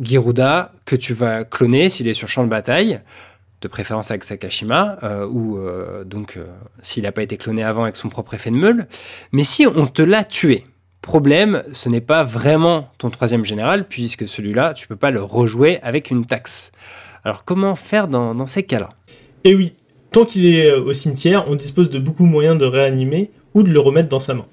Giruda 0.00 0.72
que 0.84 0.96
tu 0.96 1.14
vas 1.14 1.44
cloner 1.44 1.90
s'il 1.90 2.08
est 2.08 2.14
sur 2.14 2.28
champ 2.28 2.44
de 2.44 2.48
bataille 2.48 3.00
de 3.60 3.68
préférence 3.68 4.10
avec 4.10 4.24
Sakashima, 4.24 4.98
ou 5.30 5.56
donc 6.04 6.36
s'il 6.80 7.04
n'a 7.04 7.12
pas 7.12 7.22
été 7.22 7.36
cloné 7.36 7.62
avant 7.62 7.84
avec 7.84 7.94
son 7.94 8.08
propre 8.08 8.34
effet 8.34 8.50
de 8.50 8.56
meule. 8.56 8.88
Mais 9.30 9.44
si 9.44 9.68
on 9.68 9.86
te 9.86 10.02
l'a 10.02 10.24
tué, 10.24 10.64
Problème, 11.02 11.64
ce 11.72 11.88
n'est 11.88 12.00
pas 12.00 12.22
vraiment 12.22 12.88
ton 12.96 13.10
troisième 13.10 13.44
général, 13.44 13.88
puisque 13.88 14.28
celui-là, 14.28 14.72
tu 14.72 14.86
peux 14.86 14.94
pas 14.94 15.10
le 15.10 15.20
rejouer 15.20 15.80
avec 15.82 16.12
une 16.12 16.26
taxe. 16.26 16.70
Alors 17.24 17.44
comment 17.44 17.76
faire 17.76 18.08
dans, 18.08 18.46
ces 18.46 18.64
cas-là? 18.64 18.90
Eh 19.44 19.54
oui, 19.54 19.74
tant 20.10 20.24
qu'il 20.24 20.46
est 20.46 20.70
euh, 20.70 20.82
au 20.82 20.92
cimetière, 20.92 21.44
on 21.48 21.54
dispose 21.54 21.90
de 21.90 21.98
beaucoup 21.98 22.24
de 22.24 22.28
moyens 22.28 22.58
de 22.58 22.64
réanimer 22.64 23.30
ou 23.54 23.62
de 23.62 23.70
le 23.70 23.80
remettre 23.80 24.08
dans 24.08 24.20
sa 24.20 24.34
main. 24.34 24.46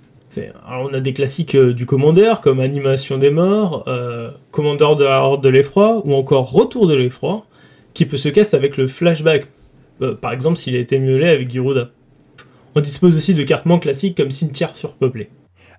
On 0.70 0.94
a 0.94 1.00
des 1.00 1.14
classiques 1.14 1.56
euh, 1.56 1.74
du 1.74 1.86
commandeur, 1.86 2.40
comme 2.40 2.60
Animation 2.60 3.18
des 3.18 3.32
morts, 3.32 3.84
euh, 3.88 4.32
Commandeur 4.52 4.96
de 4.96 5.04
la 5.04 5.22
Horde 5.22 5.44
de 5.44 5.50
l'effroi, 5.50 6.02
ou 6.06 6.14
encore 6.14 6.52
Retour 6.52 6.88
de 6.88 6.96
l'effroi, 6.96 7.46
qui 7.94 8.06
peut 8.06 8.18
se 8.18 8.30
caster 8.30 8.56
avec 8.56 8.78
le 8.78 8.88
flashback, 8.88 9.48
par 10.22 10.32
exemple 10.32 10.58
s'il 10.58 10.76
a 10.76 10.80
été 10.80 11.00
miaulé 11.00 11.28
avec 11.28 11.52
Giruda. 11.52 11.90
On 12.76 12.82
dispose 12.82 13.18
aussi 13.18 13.34
de 13.34 13.44
cartes 13.44 13.66
moins 13.66 13.80
classiques 13.80 14.16
comme 14.16 14.32
Cimetière 14.32 14.76
surpeuplé. 14.76 15.30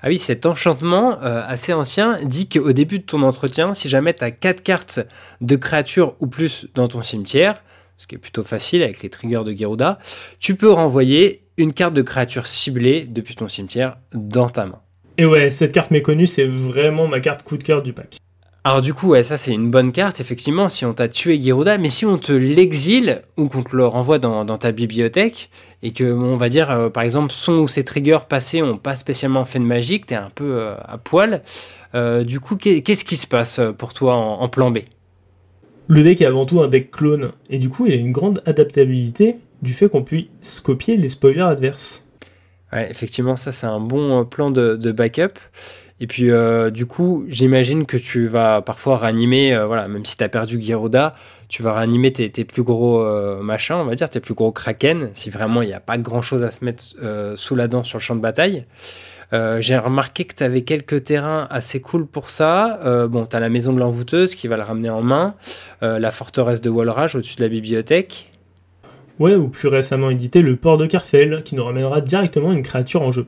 Ah 0.02 0.08
oui, 0.08 0.18
cet 0.18 0.46
enchantement 0.46 1.22
euh, 1.22 1.42
assez 1.46 1.74
ancien 1.74 2.18
dit 2.24 2.48
qu'au 2.48 2.72
début 2.72 3.00
de 3.00 3.04
ton 3.04 3.22
entretien, 3.22 3.74
si 3.74 3.88
jamais 3.90 4.14
tu 4.14 4.24
as 4.24 4.30
4 4.30 4.62
cartes 4.62 5.00
de 5.42 5.56
créatures 5.56 6.14
ou 6.20 6.26
plus 6.26 6.68
dans 6.74 6.88
ton 6.88 7.02
cimetière, 7.02 7.62
ce 7.98 8.06
qui 8.06 8.14
est 8.14 8.18
plutôt 8.18 8.42
facile 8.42 8.82
avec 8.82 9.02
les 9.02 9.10
triggers 9.10 9.44
de 9.44 9.52
Geruda, 9.52 9.98
tu 10.38 10.54
peux 10.54 10.70
renvoyer 10.70 11.42
une 11.58 11.74
carte 11.74 11.92
de 11.92 12.00
créature 12.00 12.46
ciblée 12.46 13.04
depuis 13.04 13.34
ton 13.34 13.48
cimetière 13.48 13.98
dans 14.14 14.48
ta 14.48 14.64
main. 14.64 14.80
Et 15.18 15.26
ouais, 15.26 15.50
cette 15.50 15.72
carte 15.72 15.90
méconnue, 15.90 16.26
c'est 16.26 16.46
vraiment 16.46 17.06
ma 17.06 17.20
carte 17.20 17.42
coup 17.42 17.58
de 17.58 17.62
cœur 17.62 17.82
du 17.82 17.92
pack. 17.92 18.16
Alors 18.62 18.82
du 18.82 18.92
coup, 18.92 19.08
ouais, 19.08 19.22
ça 19.22 19.38
c'est 19.38 19.52
une 19.52 19.70
bonne 19.70 19.90
carte, 19.90 20.20
effectivement, 20.20 20.68
si 20.68 20.84
on 20.84 20.92
t'a 20.92 21.08
tué 21.08 21.38
Giruda, 21.38 21.78
mais 21.78 21.88
si 21.88 22.04
on 22.04 22.18
te 22.18 22.32
l'exile 22.32 23.22
ou 23.38 23.48
qu'on 23.48 23.62
te 23.62 23.74
le 23.74 23.86
renvoie 23.86 24.18
dans, 24.18 24.44
ta 24.58 24.70
bibliothèque, 24.70 25.48
et 25.82 25.92
que, 25.92 26.04
on 26.04 26.36
va 26.36 26.50
dire, 26.50 26.70
euh, 26.70 26.90
par 26.90 27.02
exemple, 27.02 27.32
son 27.32 27.54
ou 27.54 27.68
ses 27.68 27.84
triggers 27.84 28.26
passés 28.28 28.60
ont 28.60 28.76
pas 28.76 28.96
spécialement 28.96 29.46
fait 29.46 29.60
de 29.60 29.64
magique, 29.64 30.04
t'es 30.04 30.14
un 30.14 30.28
peu 30.34 30.58
euh, 30.58 30.74
à 30.84 30.98
poil, 30.98 31.42
euh, 31.94 32.22
du 32.22 32.38
coup, 32.38 32.54
qu'est-ce 32.54 33.06
qui 33.06 33.16
se 33.16 33.26
passe 33.26 33.62
pour 33.78 33.94
toi 33.94 34.14
en, 34.14 34.48
plan 34.50 34.70
B? 34.70 34.80
Le 35.88 36.02
deck 36.02 36.20
est 36.20 36.26
avant 36.26 36.44
tout 36.44 36.60
un 36.60 36.68
deck 36.68 36.90
clone, 36.90 37.32
et 37.48 37.58
du 37.58 37.70
coup, 37.70 37.86
il 37.86 37.94
a 37.94 37.96
une 37.96 38.12
grande 38.12 38.42
adaptabilité 38.44 39.36
du 39.62 39.72
fait 39.72 39.88
qu'on 39.88 40.04
puisse 40.04 40.60
copier 40.62 40.98
les 40.98 41.08
spoilers 41.08 41.40
adverses. 41.40 42.06
Effectivement, 42.72 43.36
ça 43.36 43.52
c'est 43.52 43.66
un 43.66 43.80
bon 43.80 44.24
plan 44.24 44.50
de, 44.50 44.92
backup. 44.92 45.38
Et 46.02 46.06
puis, 46.06 46.30
euh, 46.30 46.70
du 46.70 46.86
coup, 46.86 47.26
j'imagine 47.28 47.84
que 47.84 47.98
tu 47.98 48.26
vas 48.26 48.62
parfois 48.62 48.96
réanimer, 48.96 49.54
euh, 49.54 49.66
voilà, 49.66 49.86
même 49.86 50.06
si 50.06 50.16
tu 50.16 50.24
as 50.24 50.30
perdu 50.30 50.58
Giroda, 50.58 51.14
tu 51.48 51.62
vas 51.62 51.74
réanimer 51.74 52.10
tes, 52.10 52.30
plus 52.44 52.62
gros 52.62 53.02
euh, 53.02 53.42
machins, 53.42 53.76
on 53.76 53.84
va 53.84 53.94
dire, 53.94 54.08
tes 54.08 54.20
plus 54.20 54.32
gros 54.32 54.50
kraken, 54.50 55.10
si 55.12 55.28
vraiment 55.28 55.60
il 55.60 55.68
n'y 55.68 55.74
a 55.74 55.80
pas 55.80 55.98
grand 55.98 56.22
chose 56.22 56.42
à 56.42 56.50
se 56.50 56.64
mettre 56.64 56.84
sous 57.36 57.54
la 57.54 57.68
dent 57.68 57.84
sur 57.84 57.98
le 57.98 58.02
champ 58.02 58.16
de 58.16 58.20
bataille. 58.20 58.64
J'ai 59.32 59.76
remarqué 59.76 60.24
que 60.24 60.34
tu 60.34 60.62
quelques 60.64 61.04
terrains 61.04 61.46
assez 61.50 61.80
cool 61.80 62.06
pour 62.06 62.30
ça. 62.30 63.06
bon, 63.08 63.26
tu 63.26 63.38
la 63.38 63.48
maison 63.48 63.72
de 63.72 63.78
l'envoûteuse 63.78 64.34
qui 64.34 64.48
va 64.48 64.56
le 64.56 64.62
ramener 64.62 64.90
en 64.90 65.02
main, 65.02 65.34
la 65.82 66.10
forteresse 66.10 66.62
de 66.62 66.70
Walrage 66.70 67.14
au-dessus 67.14 67.36
de 67.36 67.42
la 67.42 67.48
bibliothèque. 67.48 68.30
Ouais, 69.20 69.34
ou 69.34 69.48
plus 69.48 69.68
récemment 69.68 70.10
édité 70.10 70.40
le 70.40 70.56
port 70.56 70.78
de 70.78 70.86
Carfel, 70.86 71.42
qui 71.44 71.54
nous 71.54 71.62
ramènera 71.62 72.00
directement 72.00 72.52
une 72.52 72.62
créature 72.62 73.02
en 73.02 73.12
jeu. 73.12 73.26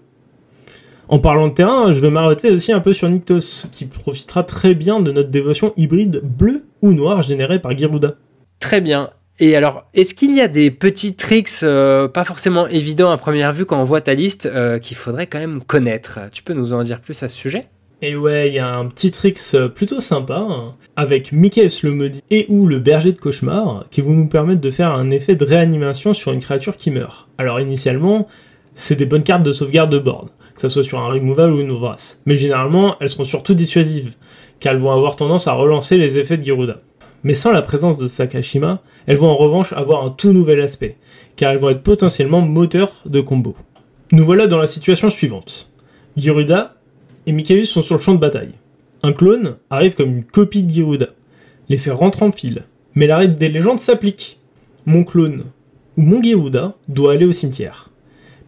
En 1.08 1.18
parlant 1.18 1.48
de 1.48 1.52
terrain, 1.52 1.92
je 1.92 2.00
vais 2.00 2.08
m'arrêter 2.08 2.50
aussi 2.50 2.72
un 2.72 2.80
peu 2.80 2.94
sur 2.94 3.10
Nyctos, 3.10 3.68
qui 3.70 3.84
profitera 3.84 4.42
très 4.42 4.74
bien 4.74 5.00
de 5.00 5.12
notre 5.12 5.28
dévotion 5.28 5.74
hybride 5.76 6.22
bleu 6.24 6.64
ou 6.80 6.92
noir 6.92 7.20
générée 7.20 7.58
par 7.58 7.76
Giruda. 7.76 8.14
Très 8.58 8.80
bien. 8.80 9.10
Et 9.38 9.54
alors, 9.54 9.84
est-ce 9.92 10.14
qu'il 10.14 10.34
y 10.34 10.40
a 10.40 10.48
des 10.48 10.70
petits 10.70 11.14
tricks 11.14 11.62
euh, 11.62 12.08
pas 12.08 12.24
forcément 12.24 12.66
évidents 12.68 13.10
à 13.10 13.18
première 13.18 13.52
vue 13.52 13.66
quand 13.66 13.78
on 13.78 13.84
voit 13.84 14.00
ta 14.00 14.14
liste 14.14 14.46
euh, 14.46 14.78
qu'il 14.78 14.96
faudrait 14.96 15.26
quand 15.26 15.40
même 15.40 15.62
connaître? 15.62 16.20
Tu 16.32 16.42
peux 16.42 16.54
nous 16.54 16.72
en 16.72 16.82
dire 16.82 17.00
plus 17.00 17.22
à 17.22 17.28
ce 17.28 17.36
sujet? 17.36 17.66
Et 18.02 18.16
ouais, 18.16 18.48
il 18.48 18.54
y 18.54 18.58
a 18.58 18.76
un 18.76 18.86
petit 18.86 19.10
tricks 19.10 19.38
euh, 19.54 19.68
plutôt 19.68 20.00
sympa, 20.00 20.36
hein, 20.36 20.74
avec 20.96 21.32
le 21.32 21.90
maudit 21.92 22.20
et 22.30 22.46
ou 22.48 22.66
le 22.66 22.78
berger 22.78 23.12
de 23.12 23.18
cauchemar, 23.18 23.86
qui 23.90 24.00
vont 24.00 24.12
nous 24.12 24.28
permettre 24.28 24.60
de 24.60 24.70
faire 24.70 24.90
un 24.90 25.10
effet 25.10 25.36
de 25.36 25.44
réanimation 25.44 26.12
sur 26.12 26.32
une 26.32 26.40
créature 26.40 26.76
qui 26.76 26.90
meurt. 26.90 27.28
Alors 27.38 27.60
initialement, 27.60 28.28
c'est 28.74 28.96
des 28.96 29.06
bonnes 29.06 29.22
cartes 29.22 29.44
de 29.44 29.52
sauvegarde 29.52 29.90
de 29.90 29.98
board 29.98 30.28
que 30.54 30.60
ce 30.60 30.68
soit 30.68 30.84
sur 30.84 30.98
un 30.98 31.08
removal 31.08 31.52
ou 31.52 31.60
une 31.60 31.78
brasse. 31.78 32.22
Mais 32.26 32.34
généralement, 32.34 32.96
elles 33.00 33.08
seront 33.08 33.24
surtout 33.24 33.54
dissuasives, 33.54 34.12
car 34.60 34.74
elles 34.74 34.80
vont 34.80 34.92
avoir 34.92 35.16
tendance 35.16 35.48
à 35.48 35.54
relancer 35.54 35.96
les 35.96 36.18
effets 36.18 36.36
de 36.36 36.44
Giruda. 36.44 36.80
Mais 37.24 37.34
sans 37.34 37.52
la 37.52 37.62
présence 37.62 37.98
de 37.98 38.06
Sakashima, 38.06 38.82
elles 39.06 39.16
vont 39.16 39.30
en 39.30 39.36
revanche 39.36 39.72
avoir 39.72 40.04
un 40.04 40.10
tout 40.10 40.32
nouvel 40.32 40.60
aspect, 40.60 40.96
car 41.36 41.52
elles 41.52 41.58
vont 41.58 41.70
être 41.70 41.82
potentiellement 41.82 42.40
moteurs 42.40 42.92
de 43.06 43.20
combo. 43.20 43.54
Nous 44.10 44.24
voilà 44.24 44.46
dans 44.46 44.58
la 44.58 44.66
situation 44.66 45.10
suivante. 45.10 45.72
Giruda 46.16 46.74
et 47.26 47.32
Mikaeus 47.32 47.66
sont 47.66 47.82
sur 47.82 47.96
le 47.96 48.00
champ 48.00 48.14
de 48.14 48.20
bataille. 48.20 48.52
Un 49.02 49.12
clone 49.12 49.56
arrive 49.70 49.94
comme 49.94 50.16
une 50.16 50.24
copie 50.24 50.62
de 50.62 50.72
Giruda. 50.72 51.08
L'effet 51.68 51.90
rentre 51.90 52.22
en 52.22 52.30
pile, 52.30 52.64
mais 52.94 53.06
l'arrêt 53.06 53.28
des 53.28 53.48
légendes 53.48 53.80
s'applique. 53.80 54.38
Mon 54.86 55.04
clone 55.04 55.44
ou 55.96 56.02
mon 56.02 56.22
Giruda 56.22 56.74
doit 56.88 57.12
aller 57.12 57.24
au 57.24 57.32
cimetière. 57.32 57.90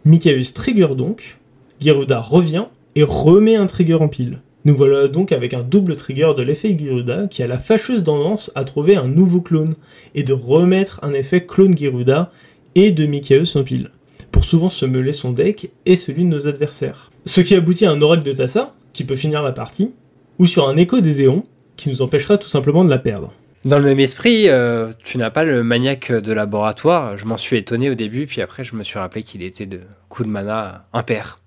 Mikaeus 0.04 0.52
trigger 0.54 0.95
donc, 0.97 1.38
Giruda 1.81 2.21
revient 2.21 2.66
et 2.95 3.02
remet 3.02 3.57
un 3.57 3.66
trigger 3.66 3.95
en 3.95 4.09
pile. 4.09 4.40
Nous 4.64 4.75
voilà 4.75 5.09
donc 5.09 5.33
avec 5.33 5.52
un 5.52 5.62
double 5.62 5.97
trigger 5.97 6.33
de 6.37 6.43
l'effet 6.43 6.76
Giruda 6.76 7.26
qui 7.26 7.43
a 7.43 7.47
la 7.47 7.59
fâcheuse 7.59 8.04
tendance 8.04 8.50
à 8.54 8.64
trouver 8.64 8.97
un 8.97 9.09
nouveau 9.09 9.43
clone 9.43 9.75
et 10.14 10.23
de 10.23 10.33
remettre 10.33 11.00
un 11.02 11.12
effet 11.12 11.45
clone 11.45 11.76
Giruda 11.76 12.33
et 12.75 12.90
de 12.90 13.07
Mikaeus 13.07 13.57
en 13.57 13.62
pile, 13.62 13.90
pour 14.33 14.45
souvent 14.45 14.71
se 14.71 14.87
meuler 14.87 15.12
son 15.12 15.33
deck 15.33 15.71
et 15.85 15.97
celui 15.97 16.25
de 16.25 16.28
nos 16.28 16.49
adversaires. 16.49 17.11
Ce 17.26 17.40
qui 17.40 17.54
aboutit 17.54 17.87
à 17.87 17.90
un 17.90 18.02
oracle 18.02 18.23
de 18.23 18.33
Tassa, 18.33 18.75
qui 18.93 19.04
peut 19.04 19.16
finir 19.16 19.43
la 19.43 19.52
partie, 19.52 19.93
ou 20.38 20.47
sur 20.47 20.69
un 20.69 20.76
écho 20.76 21.00
des 21.00 21.23
éons, 21.23 21.45
qui 21.76 21.90
nous 21.90 22.02
empêchera 22.02 22.38
tout 22.38 22.49
simplement 22.49 22.85
de 22.85 22.90
la 22.90 22.99
perdre. 22.99 23.33
Dans 23.64 23.78
le 23.78 23.85
même 23.85 24.00
esprit, 24.00 24.49
euh, 24.49 24.93
tu 25.04 25.16
n'as 25.16 25.31
pas 25.31 25.45
le 25.45 25.64
maniaque 25.64 26.12
de 26.12 26.33
laboratoire. 26.33 27.16
Je 27.16 27.25
m'en 27.25 27.38
suis 27.38 27.57
étonné 27.57 27.88
au 27.88 27.95
début, 27.95 28.26
puis 28.26 28.43
après 28.43 28.62
je 28.62 28.76
me 28.76 28.83
suis 28.83 28.99
rappelé 28.99 29.23
qu'il 29.23 29.43
était 29.43 29.64
de 29.64 29.81
coup 30.11 30.23
de 30.23 30.28
mana 30.28 30.87
impair. 30.93 31.38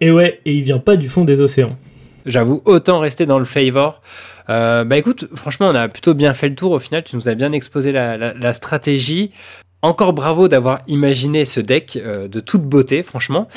Et 0.00 0.10
ouais, 0.10 0.40
et 0.46 0.54
il 0.54 0.62
vient 0.62 0.78
pas 0.78 0.96
du 0.96 1.08
fond 1.08 1.24
des 1.24 1.40
océans. 1.40 1.76
J'avoue, 2.24 2.60
autant 2.64 2.98
rester 2.98 3.24
dans 3.24 3.38
le 3.38 3.44
favor. 3.44 4.00
Euh, 4.48 4.84
bah 4.84 4.96
écoute, 4.96 5.28
franchement, 5.34 5.68
on 5.68 5.74
a 5.74 5.86
plutôt 5.88 6.14
bien 6.14 6.34
fait 6.34 6.48
le 6.48 6.54
tour. 6.54 6.72
Au 6.72 6.78
final, 6.78 7.04
tu 7.04 7.14
nous 7.14 7.28
as 7.28 7.34
bien 7.34 7.52
exposé 7.52 7.92
la, 7.92 8.54
stratégie. 8.54 9.30
Encore 9.86 10.12
bravo 10.12 10.48
d'avoir 10.48 10.80
imaginé 10.88 11.44
ce 11.46 11.60
deck 11.60 11.96
euh, 11.96 12.28
de 12.28 12.40
toute 12.40 12.62
beauté, 12.62 13.02
franchement. 13.02 13.48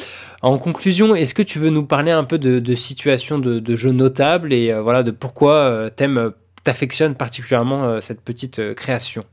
En 0.41 0.57
conclusion, 0.57 1.15
est-ce 1.15 1.33
que 1.33 1.41
tu 1.41 1.59
veux 1.59 1.69
nous 1.69 1.85
parler 1.85 2.11
un 2.11 2.23
peu 2.23 2.37
de, 2.37 2.75
situations 2.75 3.39
de, 3.39 3.75
jeux 3.75 3.91
notables 3.91 4.53
et 4.53 4.71
euh, 4.71 4.81
voilà 4.81 5.03
de 5.03 5.11
pourquoi 5.11 5.89
t'aimes, 5.95 6.31
t'affectionnes 6.63 7.15
particulièrement 7.15 7.99
cette 8.01 8.21
petite 8.21 8.73
création? 8.75 9.23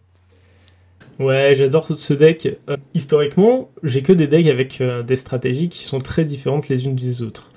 Ouais, 1.18 1.54
j'adore 1.54 1.88
ce 1.96 2.14
deck. 2.14 2.58
Euh, 2.68 2.76
historiquement, 2.94 3.68
j'ai 3.82 4.02
que 4.02 4.12
des 4.12 4.26
decks 4.26 4.48
avec 4.48 4.80
euh, 4.80 5.02
des 5.02 5.16
stratégies 5.16 5.70
qui 5.70 5.84
sont 5.84 6.00
très 6.00 6.24
différentes 6.24 6.68
les 6.68 6.84
unes 6.84 6.94
des 6.94 7.22
autres. 7.22 7.50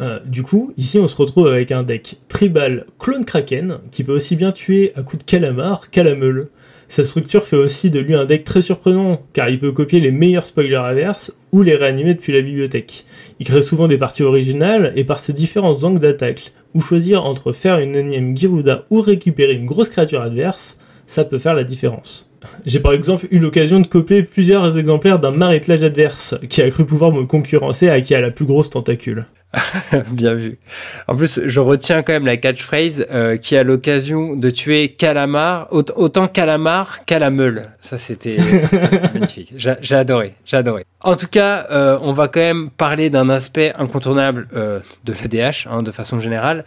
Euh, 0.00 0.18
du 0.24 0.42
coup, 0.42 0.72
ici 0.78 0.98
on 0.98 1.06
se 1.06 1.16
retrouve 1.16 1.46
avec 1.46 1.72
un 1.72 1.82
deck 1.82 2.16
tribal 2.28 2.86
clone 2.98 3.24
kraken 3.24 3.78
qui 3.90 4.04
peut 4.04 4.14
aussi 4.14 4.36
bien 4.36 4.52
tuer 4.52 4.92
à 4.96 5.02
coup 5.02 5.16
de 5.16 5.22
calamar 5.22 5.90
qu'à 5.90 6.04
la 6.04 6.14
meule. 6.14 6.48
Sa 6.88 7.02
structure 7.04 7.44
fait 7.44 7.56
aussi 7.56 7.90
de 7.90 7.98
lui 7.98 8.14
un 8.14 8.26
deck 8.26 8.44
très 8.44 8.62
surprenant, 8.62 9.20
car 9.32 9.48
il 9.48 9.58
peut 9.58 9.72
copier 9.72 10.00
les 10.00 10.12
meilleurs 10.12 10.46
spoilers 10.46 10.76
averses 10.76 11.38
ou 11.50 11.62
les 11.62 11.74
réanimer 11.74 12.14
depuis 12.14 12.32
la 12.32 12.42
bibliothèque. 12.42 13.06
Il 13.40 13.46
crée 13.46 13.62
souvent 13.62 13.88
des 13.88 13.98
parties 13.98 14.22
originales, 14.22 14.92
et 14.94 15.04
par 15.04 15.18
ses 15.18 15.32
différents 15.32 15.82
angles 15.82 15.98
d'attaque, 15.98 16.52
ou 16.74 16.80
choisir 16.80 17.24
entre 17.24 17.52
faire 17.52 17.78
une 17.78 17.96
énième 17.96 18.36
Giruda 18.36 18.84
ou 18.90 19.00
récupérer 19.00 19.54
une 19.54 19.66
grosse 19.66 19.88
créature 19.88 20.20
adverse, 20.20 20.78
ça 21.06 21.24
peut 21.24 21.38
faire 21.38 21.54
la 21.54 21.64
différence. 21.64 22.32
J'ai 22.66 22.80
par 22.80 22.92
exemple 22.92 23.26
eu 23.30 23.38
l'occasion 23.38 23.80
de 23.80 23.86
copier 23.86 24.22
plusieurs 24.22 24.78
exemplaires 24.78 25.18
d'un 25.18 25.30
marétlage 25.32 25.82
adverse, 25.82 26.38
qui 26.48 26.62
a 26.62 26.70
cru 26.70 26.84
pouvoir 26.84 27.12
me 27.12 27.24
concurrencer 27.24 27.88
à 27.88 28.00
qui 28.00 28.14
a 28.14 28.20
la 28.20 28.30
plus 28.30 28.44
grosse 28.44 28.70
tentacule. 28.70 29.26
Bien 30.10 30.34
vu. 30.34 30.58
En 31.06 31.16
plus, 31.16 31.40
je 31.46 31.60
retiens 31.60 32.02
quand 32.02 32.12
même 32.12 32.26
la 32.26 32.36
catchphrase 32.36 33.06
euh, 33.10 33.36
qui 33.36 33.56
a 33.56 33.62
l'occasion 33.62 34.34
de 34.36 34.50
tuer 34.50 34.88
Calamar, 34.88 35.68
autant 35.70 36.26
Calamar 36.26 37.04
qu'Alameule. 37.04 37.70
Ça, 37.80 37.98
c'était 37.98 38.36
magnifique. 39.14 39.54
J'ai 39.56 39.94
adoré, 39.94 40.34
j'ai 40.44 40.56
adoré. 40.56 40.84
En 41.00 41.16
tout 41.16 41.28
cas, 41.28 41.66
euh, 41.70 41.98
on 42.02 42.12
va 42.12 42.28
quand 42.28 42.40
même 42.40 42.70
parler 42.70 43.10
d'un 43.10 43.28
aspect 43.28 43.72
incontournable 43.78 44.48
euh, 44.54 44.80
de 45.04 45.12
l'ADH, 45.12 45.68
hein, 45.70 45.82
de 45.82 45.92
façon 45.92 46.20
générale, 46.20 46.64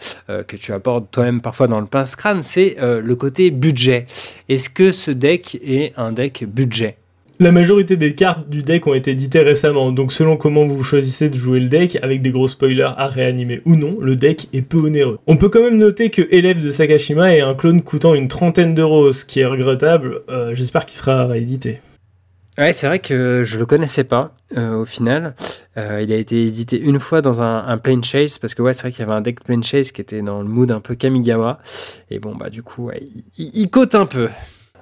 que 0.48 0.56
tu 0.56 0.74
abordes 0.74 1.08
toi-même 1.12 1.42
parfois 1.42 1.68
dans 1.68 1.80
le 1.80 1.86
pince-crâne, 1.86 2.44
c'est 2.44 2.78
le 2.80 3.16
côté 3.16 3.52
budget. 3.52 4.06
Est-ce 4.48 4.70
que 4.70 4.92
ce 4.92 5.12
deck 5.12 5.60
est 5.64 5.94
un 5.98 6.12
deck 6.12 6.46
budget? 6.48 6.98
La 7.40 7.54
majorité 7.54 7.96
des 7.96 8.14
cartes 8.14 8.50
du 8.50 8.62
deck 8.62 8.86
ont 8.86 8.94
été 8.94 9.12
éditées 9.12 9.40
récemment, 9.40 9.94
donc 9.94 10.12
selon 10.12 10.36
comment 10.36 10.66
vous 10.66 10.84
choisissez 10.84 11.30
de 11.30 11.38
jouer 11.38 11.62
le 11.62 11.70
deck, 11.70 11.98
avec 12.02 12.22
des 12.22 12.32
gros 12.32 12.50
spoilers 12.50 12.94
à 12.98 13.08
réanimer 13.08 13.62
ou 13.66 13.78
non, 13.78 13.96
le 14.02 14.18
deck 14.18 14.50
est 14.52 14.62
peu 14.62 14.78
onéreux. 14.78 15.20
On 15.26 15.38
peut 15.38 15.48
quand 15.48 15.64
même 15.64 15.78
noter 15.78 16.10
que 16.10 16.22
Élève 16.32 16.60
de 16.60 16.70
Sakashima 16.70 17.34
est 17.34 17.42
un 17.42 17.56
clone 17.56 17.82
coûtant 17.82 18.14
une 18.14 18.28
trentaine 18.28 18.74
d'euros, 18.74 19.14
ce 19.14 19.24
qui 19.24 19.40
est 19.40 19.46
regrettable, 19.46 20.22
euh, 20.30 20.54
j'espère 20.54 20.86
qu'il 20.86 20.98
sera 20.98 21.26
réédité. 21.28 21.80
Ouais, 22.58 22.74
c'est 22.74 22.88
vrai 22.88 23.00
que 23.00 23.44
je 23.46 23.58
le 23.58 23.66
connaissais 23.66 24.04
pas 24.04 24.34
euh, 24.58 24.76
au 24.76 24.84
final. 24.86 25.34
Euh, 25.78 26.02
il 26.02 26.12
a 26.12 26.18
été 26.18 26.46
édité 26.46 26.78
une 26.78 27.00
fois 27.00 27.22
dans 27.22 27.40
un, 27.40 27.78
Plane 27.78 28.04
Chase 28.04 28.38
parce 28.38 28.54
que 28.54 28.62
ouais, 28.62 28.74
c'est 28.74 28.82
vrai 28.82 28.92
qu'il 28.92 29.00
y 29.00 29.04
avait 29.04 29.14
un 29.14 29.22
deck 29.22 29.42
Plane 29.46 29.64
Chase 29.64 29.94
qui 29.94 30.02
était 30.02 30.22
dans 30.22 30.42
le 30.42 30.50
mood 30.50 30.70
un 30.70 30.82
peu 30.82 30.96
Kamigawa 30.96 31.60
et 32.12 32.20
bon 32.20 32.36
bah 32.36 32.50
du 32.50 32.62
coup 32.62 32.92
il, 33.38 33.52
il, 33.54 33.70
cote 33.70 33.96
un 33.96 34.06
peu. 34.06 34.28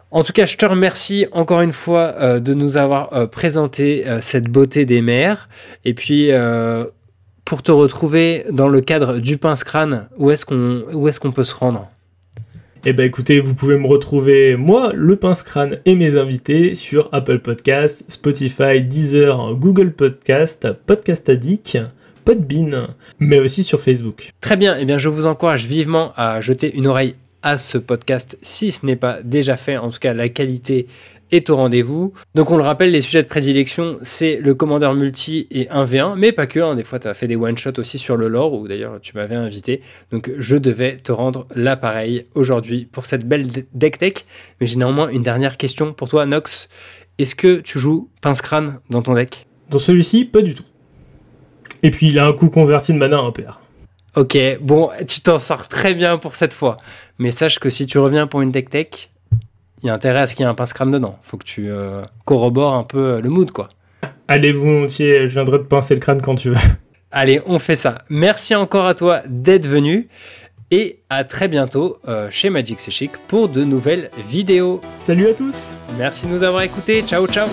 En 0.09 0.23
tout 0.23 0.31
cas, 0.31 0.45
je 0.45 0.55
te 0.55 0.65
remercie 0.65 1.27
encore 1.33 1.61
une 1.61 1.73
fois 1.73 2.15
euh, 2.19 2.39
de 2.39 2.53
nous 2.53 2.77
avoir 2.77 3.11
euh, 3.13 3.27
présenté 3.27 4.07
euh, 4.07 4.19
cette 4.21 4.49
beauté 4.49 4.85
des 4.85 5.01
mers. 5.01 5.49
Et 5.83 5.93
puis, 5.93 6.31
pour 7.43 7.63
te 7.63 7.71
retrouver 7.71 8.45
dans 8.51 8.67
le 8.67 8.81
cadre 8.81 9.19
du 9.19 9.37
pince 9.37 9.63
crâne, 9.63 10.07
où 10.17 10.31
est-ce 10.31 10.45
qu'on 10.45 11.07
est 11.07 11.19
qu'on 11.19 11.31
peut 11.31 11.43
se 11.43 11.55
rendre? 11.55 11.89
Eh 12.85 12.93
ben 12.93 13.05
écoutez, 13.05 13.41
vous 13.41 13.53
pouvez 13.53 13.77
me 13.77 13.87
retrouver 13.87 14.55
moi, 14.55 14.91
le 14.93 15.15
pince 15.17 15.43
crâne 15.43 15.79
et 15.85 15.95
mes 15.95 16.17
invités 16.17 16.75
sur 16.75 17.09
Apple 17.11 17.39
Podcast, 17.39 18.05
Spotify, 18.07 18.81
Deezer, 18.81 19.55
Google 19.55 19.91
Podcast, 19.91 20.67
Podcast 20.85 21.27
Addict, 21.27 21.79
Podbean, 22.23 22.87
mais 23.19 23.39
aussi 23.39 23.63
sur 23.63 23.81
Facebook. 23.81 24.29
Très 24.39 24.57
bien, 24.57 24.77
eh 24.79 24.85
bien 24.85 24.97
je 24.97 25.09
vous 25.09 25.25
encourage 25.25 25.65
vivement 25.65 26.13
à 26.15 26.39
jeter 26.39 26.73
une 26.75 26.87
oreille 26.87 27.15
à 27.47 27.57
ce 27.57 27.77
podcast 27.77 28.37
si 28.41 28.73
ce 28.73 28.85
n'est 28.85 28.97
pas 28.97 29.19
déjà 29.23 29.55
fait. 29.55 29.77
En 29.77 29.89
tout 29.89 29.99
cas, 29.99 30.13
la 30.13 30.27
qualité 30.27 30.87
est 31.31 31.49
au 31.49 31.55
rendez-vous. 31.55 32.11
Donc 32.35 32.51
on 32.51 32.57
le 32.57 32.63
rappelle, 32.63 32.91
les 32.91 33.01
sujets 33.01 33.23
de 33.23 33.27
prédilection, 33.27 33.97
c'est 34.01 34.37
le 34.37 34.53
commandeur 34.53 34.93
multi 34.95 35.47
et 35.49 35.65
1v1, 35.65 36.15
mais 36.17 36.33
pas 36.33 36.45
que, 36.45 36.59
hein. 36.59 36.75
des 36.75 36.83
fois 36.83 36.99
tu 36.99 37.07
as 37.07 37.13
fait 37.13 37.27
des 37.27 37.37
one-shots 37.37 37.79
aussi 37.79 37.99
sur 37.99 38.17
le 38.17 38.27
lore, 38.27 38.53
ou 38.53 38.67
d'ailleurs 38.67 38.99
tu 39.01 39.15
m'avais 39.15 39.35
invité, 39.35 39.81
donc 40.11 40.31
je 40.37 40.55
devais 40.57 40.97
te 40.97 41.11
rendre 41.11 41.47
l'appareil 41.55 42.25
aujourd'hui 42.35 42.85
pour 42.91 43.05
cette 43.05 43.25
belle 43.25 43.47
deck 43.73 43.97
tech. 43.97 44.13
Mais 44.59 44.67
j'ai 44.67 44.77
néanmoins 44.77 45.09
une 45.09 45.23
dernière 45.23 45.57
question 45.57 45.93
pour 45.93 46.09
toi, 46.09 46.25
Nox. 46.25 46.69
Est-ce 47.17 47.35
que 47.35 47.59
tu 47.61 47.79
joues 47.79 48.09
pince-crâne 48.21 48.79
dans 48.89 49.01
ton 49.01 49.13
deck? 49.15 49.47
Dans 49.69 49.79
celui-ci, 49.79 50.25
pas 50.25 50.41
du 50.41 50.53
tout. 50.53 50.65
Et 51.83 51.91
puis 51.91 52.07
il 52.07 52.19
a 52.19 52.27
un 52.27 52.33
coup 52.33 52.49
converti 52.49 52.93
de 52.93 52.97
mana 52.97 53.21
en 53.21 53.31
pair. 53.31 53.61
Ok, 54.15 54.37
bon, 54.61 54.89
tu 55.07 55.21
t'en 55.21 55.39
sors 55.39 55.67
très 55.67 55.93
bien 55.93 56.17
pour 56.17 56.35
cette 56.35 56.53
fois. 56.53 56.77
Mais 57.19 57.31
sache 57.31 57.59
que 57.59 57.69
si 57.69 57.85
tu 57.85 57.99
reviens 57.99 58.27
pour 58.27 58.41
une 58.41 58.51
deck 58.51 58.69
tech, 58.69 59.09
il 59.83 59.87
y 59.87 59.89
a 59.89 59.93
intérêt 59.93 60.21
à 60.21 60.27
ce 60.27 60.35
qu'il 60.35 60.43
y 60.43 60.47
ait 60.47 60.49
un 60.49 60.55
pince-crâne 60.55 60.91
dedans. 60.91 61.19
Faut 61.21 61.37
que 61.37 61.45
tu 61.45 61.69
euh, 61.69 62.01
corrobores 62.25 62.73
un 62.73 62.83
peu 62.83 63.15
euh, 63.15 63.21
le 63.21 63.29
mood, 63.29 63.51
quoi. 63.51 63.69
Allez, 64.27 64.51
volontiers, 64.51 65.27
je 65.27 65.33
viendrai 65.33 65.59
te 65.59 65.63
pincer 65.65 65.93
le 65.93 65.99
crâne 65.99 66.21
quand 66.21 66.35
tu 66.35 66.49
veux. 66.49 66.57
Allez, 67.11 67.41
on 67.45 67.59
fait 67.59 67.75
ça. 67.75 67.99
Merci 68.09 68.55
encore 68.55 68.85
à 68.85 68.93
toi 68.93 69.21
d'être 69.27 69.67
venu. 69.67 70.09
Et 70.69 70.99
à 71.09 71.23
très 71.23 71.47
bientôt 71.47 71.99
euh, 72.09 72.27
chez 72.29 72.49
Magic 72.49 72.81
C'est 72.81 72.91
Chic 72.91 73.11
pour 73.29 73.47
de 73.47 73.63
nouvelles 73.63 74.11
vidéos. 74.29 74.81
Salut 74.97 75.27
à 75.27 75.33
tous 75.33 75.77
Merci 75.97 76.25
de 76.27 76.31
nous 76.31 76.43
avoir 76.43 76.63
écoutés. 76.63 77.03
Ciao, 77.03 77.25
ciao 77.25 77.47